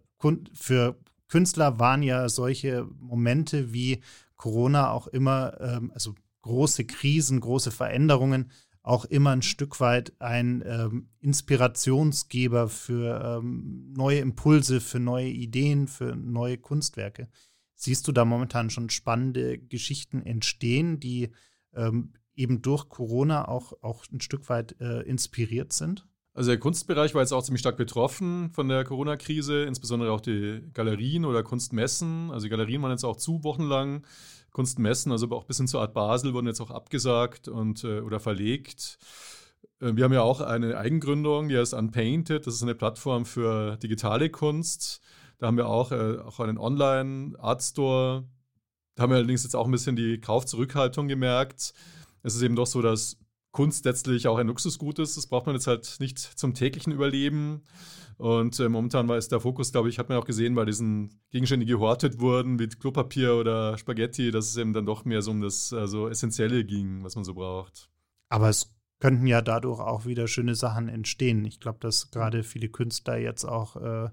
für 0.54 0.98
Künstler 1.28 1.78
waren 1.78 2.02
ja 2.02 2.30
solche 2.30 2.86
Momente 2.98 3.74
wie 3.74 4.02
Corona 4.36 4.90
auch 4.90 5.06
immer, 5.06 5.60
ähm, 5.60 5.90
also 5.92 6.14
große 6.44 6.84
Krisen, 6.84 7.40
große 7.40 7.70
Veränderungen, 7.70 8.50
auch 8.82 9.06
immer 9.06 9.30
ein 9.30 9.40
Stück 9.40 9.80
weit 9.80 10.12
ein 10.20 10.62
ähm, 10.66 11.08
Inspirationsgeber 11.20 12.68
für 12.68 13.38
ähm, 13.38 13.94
neue 13.96 14.18
Impulse, 14.18 14.82
für 14.82 15.00
neue 15.00 15.28
Ideen, 15.28 15.88
für 15.88 16.14
neue 16.14 16.58
Kunstwerke. 16.58 17.28
Siehst 17.74 18.06
du 18.06 18.12
da 18.12 18.26
momentan 18.26 18.68
schon 18.68 18.90
spannende 18.90 19.56
Geschichten 19.58 20.20
entstehen, 20.20 21.00
die 21.00 21.30
ähm, 21.72 22.12
eben 22.34 22.60
durch 22.60 22.90
Corona 22.90 23.48
auch, 23.48 23.72
auch 23.80 24.04
ein 24.12 24.20
Stück 24.20 24.50
weit 24.50 24.78
äh, 24.80 25.00
inspiriert 25.00 25.72
sind? 25.72 26.06
Also 26.34 26.50
der 26.50 26.60
Kunstbereich 26.60 27.14
war 27.14 27.22
jetzt 27.22 27.32
auch 27.32 27.42
ziemlich 27.42 27.60
stark 27.60 27.78
betroffen 27.78 28.50
von 28.50 28.68
der 28.68 28.84
Corona-Krise, 28.84 29.62
insbesondere 29.62 30.12
auch 30.12 30.20
die 30.20 30.60
Galerien 30.74 31.24
oder 31.24 31.42
Kunstmessen. 31.42 32.30
Also 32.30 32.44
die 32.44 32.50
Galerien 32.50 32.82
waren 32.82 32.90
jetzt 32.90 33.04
auch 33.04 33.16
zu 33.16 33.44
wochenlang. 33.44 34.04
Kunstmessen, 34.54 35.12
also 35.12 35.30
auch 35.32 35.44
bis 35.44 35.58
hin 35.58 35.66
zur 35.66 35.80
Art 35.80 35.92
Basel, 35.94 36.32
wurden 36.32 36.46
jetzt 36.46 36.60
auch 36.60 36.70
abgesagt 36.70 37.48
und, 37.48 37.82
äh, 37.82 38.00
oder 38.00 38.20
verlegt. 38.20 38.98
Äh, 39.80 39.96
wir 39.96 40.04
haben 40.04 40.12
ja 40.12 40.22
auch 40.22 40.40
eine 40.40 40.78
Eigengründung, 40.78 41.48
die 41.48 41.58
heißt 41.58 41.74
Unpainted. 41.74 42.46
Das 42.46 42.54
ist 42.54 42.62
eine 42.62 42.76
Plattform 42.76 43.26
für 43.26 43.76
digitale 43.78 44.30
Kunst. 44.30 45.00
Da 45.38 45.48
haben 45.48 45.56
wir 45.56 45.68
auch, 45.68 45.90
äh, 45.90 46.18
auch 46.18 46.38
einen 46.38 46.56
Online-Art-Store. 46.56 48.24
Da 48.94 49.02
haben 49.02 49.10
wir 49.10 49.16
allerdings 49.16 49.42
jetzt 49.42 49.56
auch 49.56 49.66
ein 49.66 49.72
bisschen 49.72 49.96
die 49.96 50.20
Kaufzurückhaltung 50.20 51.08
gemerkt. 51.08 51.74
Es 52.22 52.36
ist 52.36 52.42
eben 52.42 52.54
doch 52.54 52.68
so, 52.68 52.80
dass 52.80 53.18
Kunst 53.54 53.84
letztlich 53.84 54.26
auch 54.26 54.36
ein 54.36 54.48
Luxusgut 54.48 54.98
ist. 54.98 55.16
Das 55.16 55.28
braucht 55.28 55.46
man 55.46 55.54
jetzt 55.54 55.68
halt 55.68 55.96
nicht 56.00 56.18
zum 56.18 56.54
täglichen 56.54 56.92
Überleben. 56.92 57.62
Und 58.16 58.58
äh, 58.60 58.68
momentan 58.68 59.08
war 59.08 59.16
es 59.16 59.28
der 59.28 59.40
Fokus, 59.40 59.70
glaube 59.72 59.88
ich, 59.88 59.98
hat 59.98 60.08
man 60.08 60.18
auch 60.18 60.26
gesehen, 60.26 60.56
bei 60.56 60.64
diesen 60.64 61.20
Gegenständen, 61.30 61.66
die 61.66 61.72
gehortet 61.72 62.20
wurden, 62.20 62.58
wie 62.58 62.66
Klopapier 62.66 63.34
oder 63.34 63.78
Spaghetti, 63.78 64.32
dass 64.32 64.48
es 64.48 64.56
eben 64.56 64.72
dann 64.72 64.86
doch 64.86 65.04
mehr 65.04 65.22
so 65.22 65.30
um 65.30 65.40
das 65.40 65.72
also 65.72 66.08
Essentielle 66.08 66.64
ging, 66.64 67.04
was 67.04 67.14
man 67.14 67.24
so 67.24 67.34
braucht. 67.34 67.88
Aber 68.28 68.48
es 68.48 68.74
könnten 68.98 69.26
ja 69.26 69.40
dadurch 69.40 69.80
auch 69.80 70.04
wieder 70.04 70.26
schöne 70.26 70.56
Sachen 70.56 70.88
entstehen. 70.88 71.44
Ich 71.44 71.60
glaube, 71.60 71.78
dass 71.80 72.10
gerade 72.10 72.42
viele 72.42 72.68
Künstler 72.68 73.18
jetzt 73.18 73.44
auch 73.44 73.76
äh, 73.76 74.10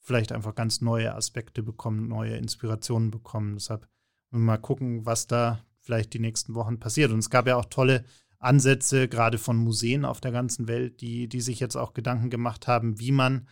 vielleicht 0.00 0.32
einfach 0.32 0.54
ganz 0.54 0.82
neue 0.82 1.14
Aspekte 1.14 1.62
bekommen, 1.62 2.08
neue 2.08 2.36
Inspirationen 2.36 3.10
bekommen. 3.10 3.54
Deshalb 3.54 3.88
mal 4.30 4.58
gucken, 4.58 5.06
was 5.06 5.26
da 5.26 5.64
vielleicht 5.80 6.12
die 6.12 6.18
nächsten 6.18 6.54
Wochen 6.54 6.78
passiert. 6.78 7.10
Und 7.10 7.20
es 7.20 7.30
gab 7.30 7.46
ja 7.46 7.56
auch 7.56 7.64
tolle 7.66 8.04
Ansätze, 8.46 9.08
gerade 9.08 9.38
von 9.38 9.56
Museen 9.56 10.04
auf 10.04 10.20
der 10.20 10.32
ganzen 10.32 10.68
Welt, 10.68 11.00
die, 11.00 11.28
die 11.28 11.40
sich 11.40 11.60
jetzt 11.60 11.76
auch 11.76 11.92
Gedanken 11.92 12.30
gemacht 12.30 12.66
haben, 12.66 12.98
wie 12.98 13.12
man 13.12 13.48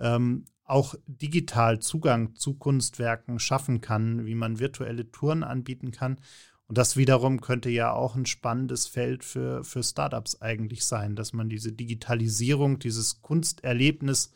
ähm, 0.00 0.46
auch 0.64 0.94
digital 1.06 1.80
Zugang 1.80 2.34
zu 2.34 2.54
Kunstwerken 2.54 3.38
schaffen 3.38 3.80
kann, 3.80 4.26
wie 4.26 4.34
man 4.34 4.58
virtuelle 4.58 5.10
Touren 5.10 5.42
anbieten 5.42 5.90
kann. 5.90 6.20
Und 6.66 6.76
das 6.76 6.96
wiederum 6.96 7.40
könnte 7.40 7.70
ja 7.70 7.92
auch 7.92 8.14
ein 8.14 8.26
spannendes 8.26 8.86
Feld 8.86 9.24
für, 9.24 9.64
für 9.64 9.82
Startups 9.82 10.42
eigentlich 10.42 10.84
sein, 10.84 11.16
dass 11.16 11.32
man 11.32 11.48
diese 11.48 11.72
Digitalisierung, 11.72 12.78
dieses 12.78 13.22
Kunsterlebnis 13.22 14.30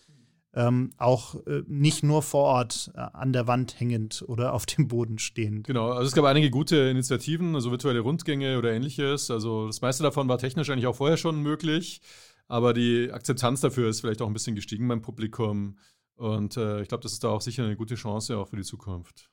ähm, 0.54 0.92
auch 0.98 1.34
äh, 1.46 1.62
nicht 1.66 2.02
nur 2.02 2.22
vor 2.22 2.44
Ort 2.44 2.90
äh, 2.94 3.00
an 3.00 3.32
der 3.32 3.46
Wand 3.46 3.78
hängend 3.80 4.24
oder 4.26 4.52
auf 4.52 4.66
dem 4.66 4.88
Boden 4.88 5.18
stehend. 5.18 5.66
Genau, 5.66 5.90
also 5.90 6.06
es 6.06 6.14
gab 6.14 6.24
einige 6.24 6.50
gute 6.50 6.76
Initiativen, 6.76 7.54
also 7.54 7.70
virtuelle 7.70 8.00
Rundgänge 8.00 8.58
oder 8.58 8.72
ähnliches. 8.72 9.30
Also 9.30 9.66
das 9.66 9.80
meiste 9.80 10.02
davon 10.02 10.28
war 10.28 10.38
technisch 10.38 10.68
eigentlich 10.70 10.86
auch 10.86 10.96
vorher 10.96 11.16
schon 11.16 11.42
möglich, 11.42 12.00
aber 12.48 12.74
die 12.74 13.10
Akzeptanz 13.12 13.60
dafür 13.60 13.88
ist 13.88 14.00
vielleicht 14.00 14.20
auch 14.20 14.26
ein 14.26 14.34
bisschen 14.34 14.54
gestiegen 14.54 14.86
beim 14.88 15.00
Publikum. 15.00 15.78
Und 16.16 16.56
äh, 16.56 16.82
ich 16.82 16.88
glaube, 16.88 17.02
das 17.02 17.12
ist 17.12 17.24
da 17.24 17.28
auch 17.28 17.40
sicher 17.40 17.64
eine 17.64 17.76
gute 17.76 17.94
Chance 17.94 18.36
auch 18.36 18.48
für 18.48 18.56
die 18.56 18.62
Zukunft, 18.62 19.30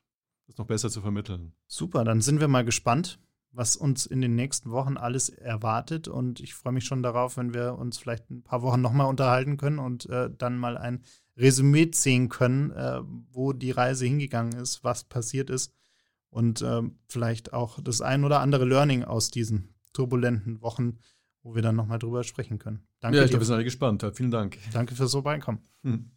das 0.47 0.57
noch 0.57 0.67
besser 0.67 0.89
zu 0.89 1.01
vermitteln. 1.01 1.53
Super, 1.67 2.05
dann 2.05 2.21
sind 2.21 2.39
wir 2.39 2.47
mal 2.47 2.63
gespannt, 2.63 3.19
was 3.51 3.75
uns 3.75 4.05
in 4.05 4.21
den 4.21 4.35
nächsten 4.35 4.71
Wochen 4.71 4.97
alles 4.97 5.29
erwartet. 5.29 6.07
Und 6.07 6.39
ich 6.39 6.53
freue 6.53 6.73
mich 6.73 6.85
schon 6.85 7.03
darauf, 7.03 7.37
wenn 7.37 7.53
wir 7.53 7.75
uns 7.77 7.97
vielleicht 7.97 8.29
ein 8.29 8.43
paar 8.43 8.61
Wochen 8.61 8.81
nochmal 8.81 9.07
unterhalten 9.07 9.57
können 9.57 9.79
und 9.79 10.07
äh, 10.09 10.29
dann 10.35 10.57
mal 10.57 10.77
ein 10.77 11.03
Resümee 11.37 11.89
ziehen 11.91 12.29
können, 12.29 12.71
äh, 12.71 13.01
wo 13.31 13.53
die 13.53 13.71
Reise 13.71 14.05
hingegangen 14.05 14.53
ist, 14.53 14.83
was 14.83 15.03
passiert 15.05 15.49
ist 15.49 15.73
und 16.29 16.61
äh, 16.61 16.81
vielleicht 17.07 17.53
auch 17.53 17.79
das 17.81 18.01
ein 18.01 18.23
oder 18.23 18.39
andere 18.41 18.65
Learning 18.65 19.03
aus 19.03 19.31
diesen 19.31 19.73
turbulenten 19.93 20.61
Wochen, 20.61 20.97
wo 21.41 21.55
wir 21.55 21.61
dann 21.61 21.75
nochmal 21.75 21.99
drüber 21.99 22.23
sprechen 22.23 22.59
können. 22.59 22.83
Danke. 22.99 23.17
Ja, 23.17 23.23
ich 23.23 23.29
glaube, 23.29 23.41
wir 23.41 23.45
sind 23.45 23.55
alle 23.55 23.63
gespannt. 23.63 24.05
Vielen 24.13 24.31
Dank. 24.31 24.57
Danke 24.73 24.95
fürs 24.95 25.11
Vorbeikommen. 25.11 25.59
Hm. 25.83 26.11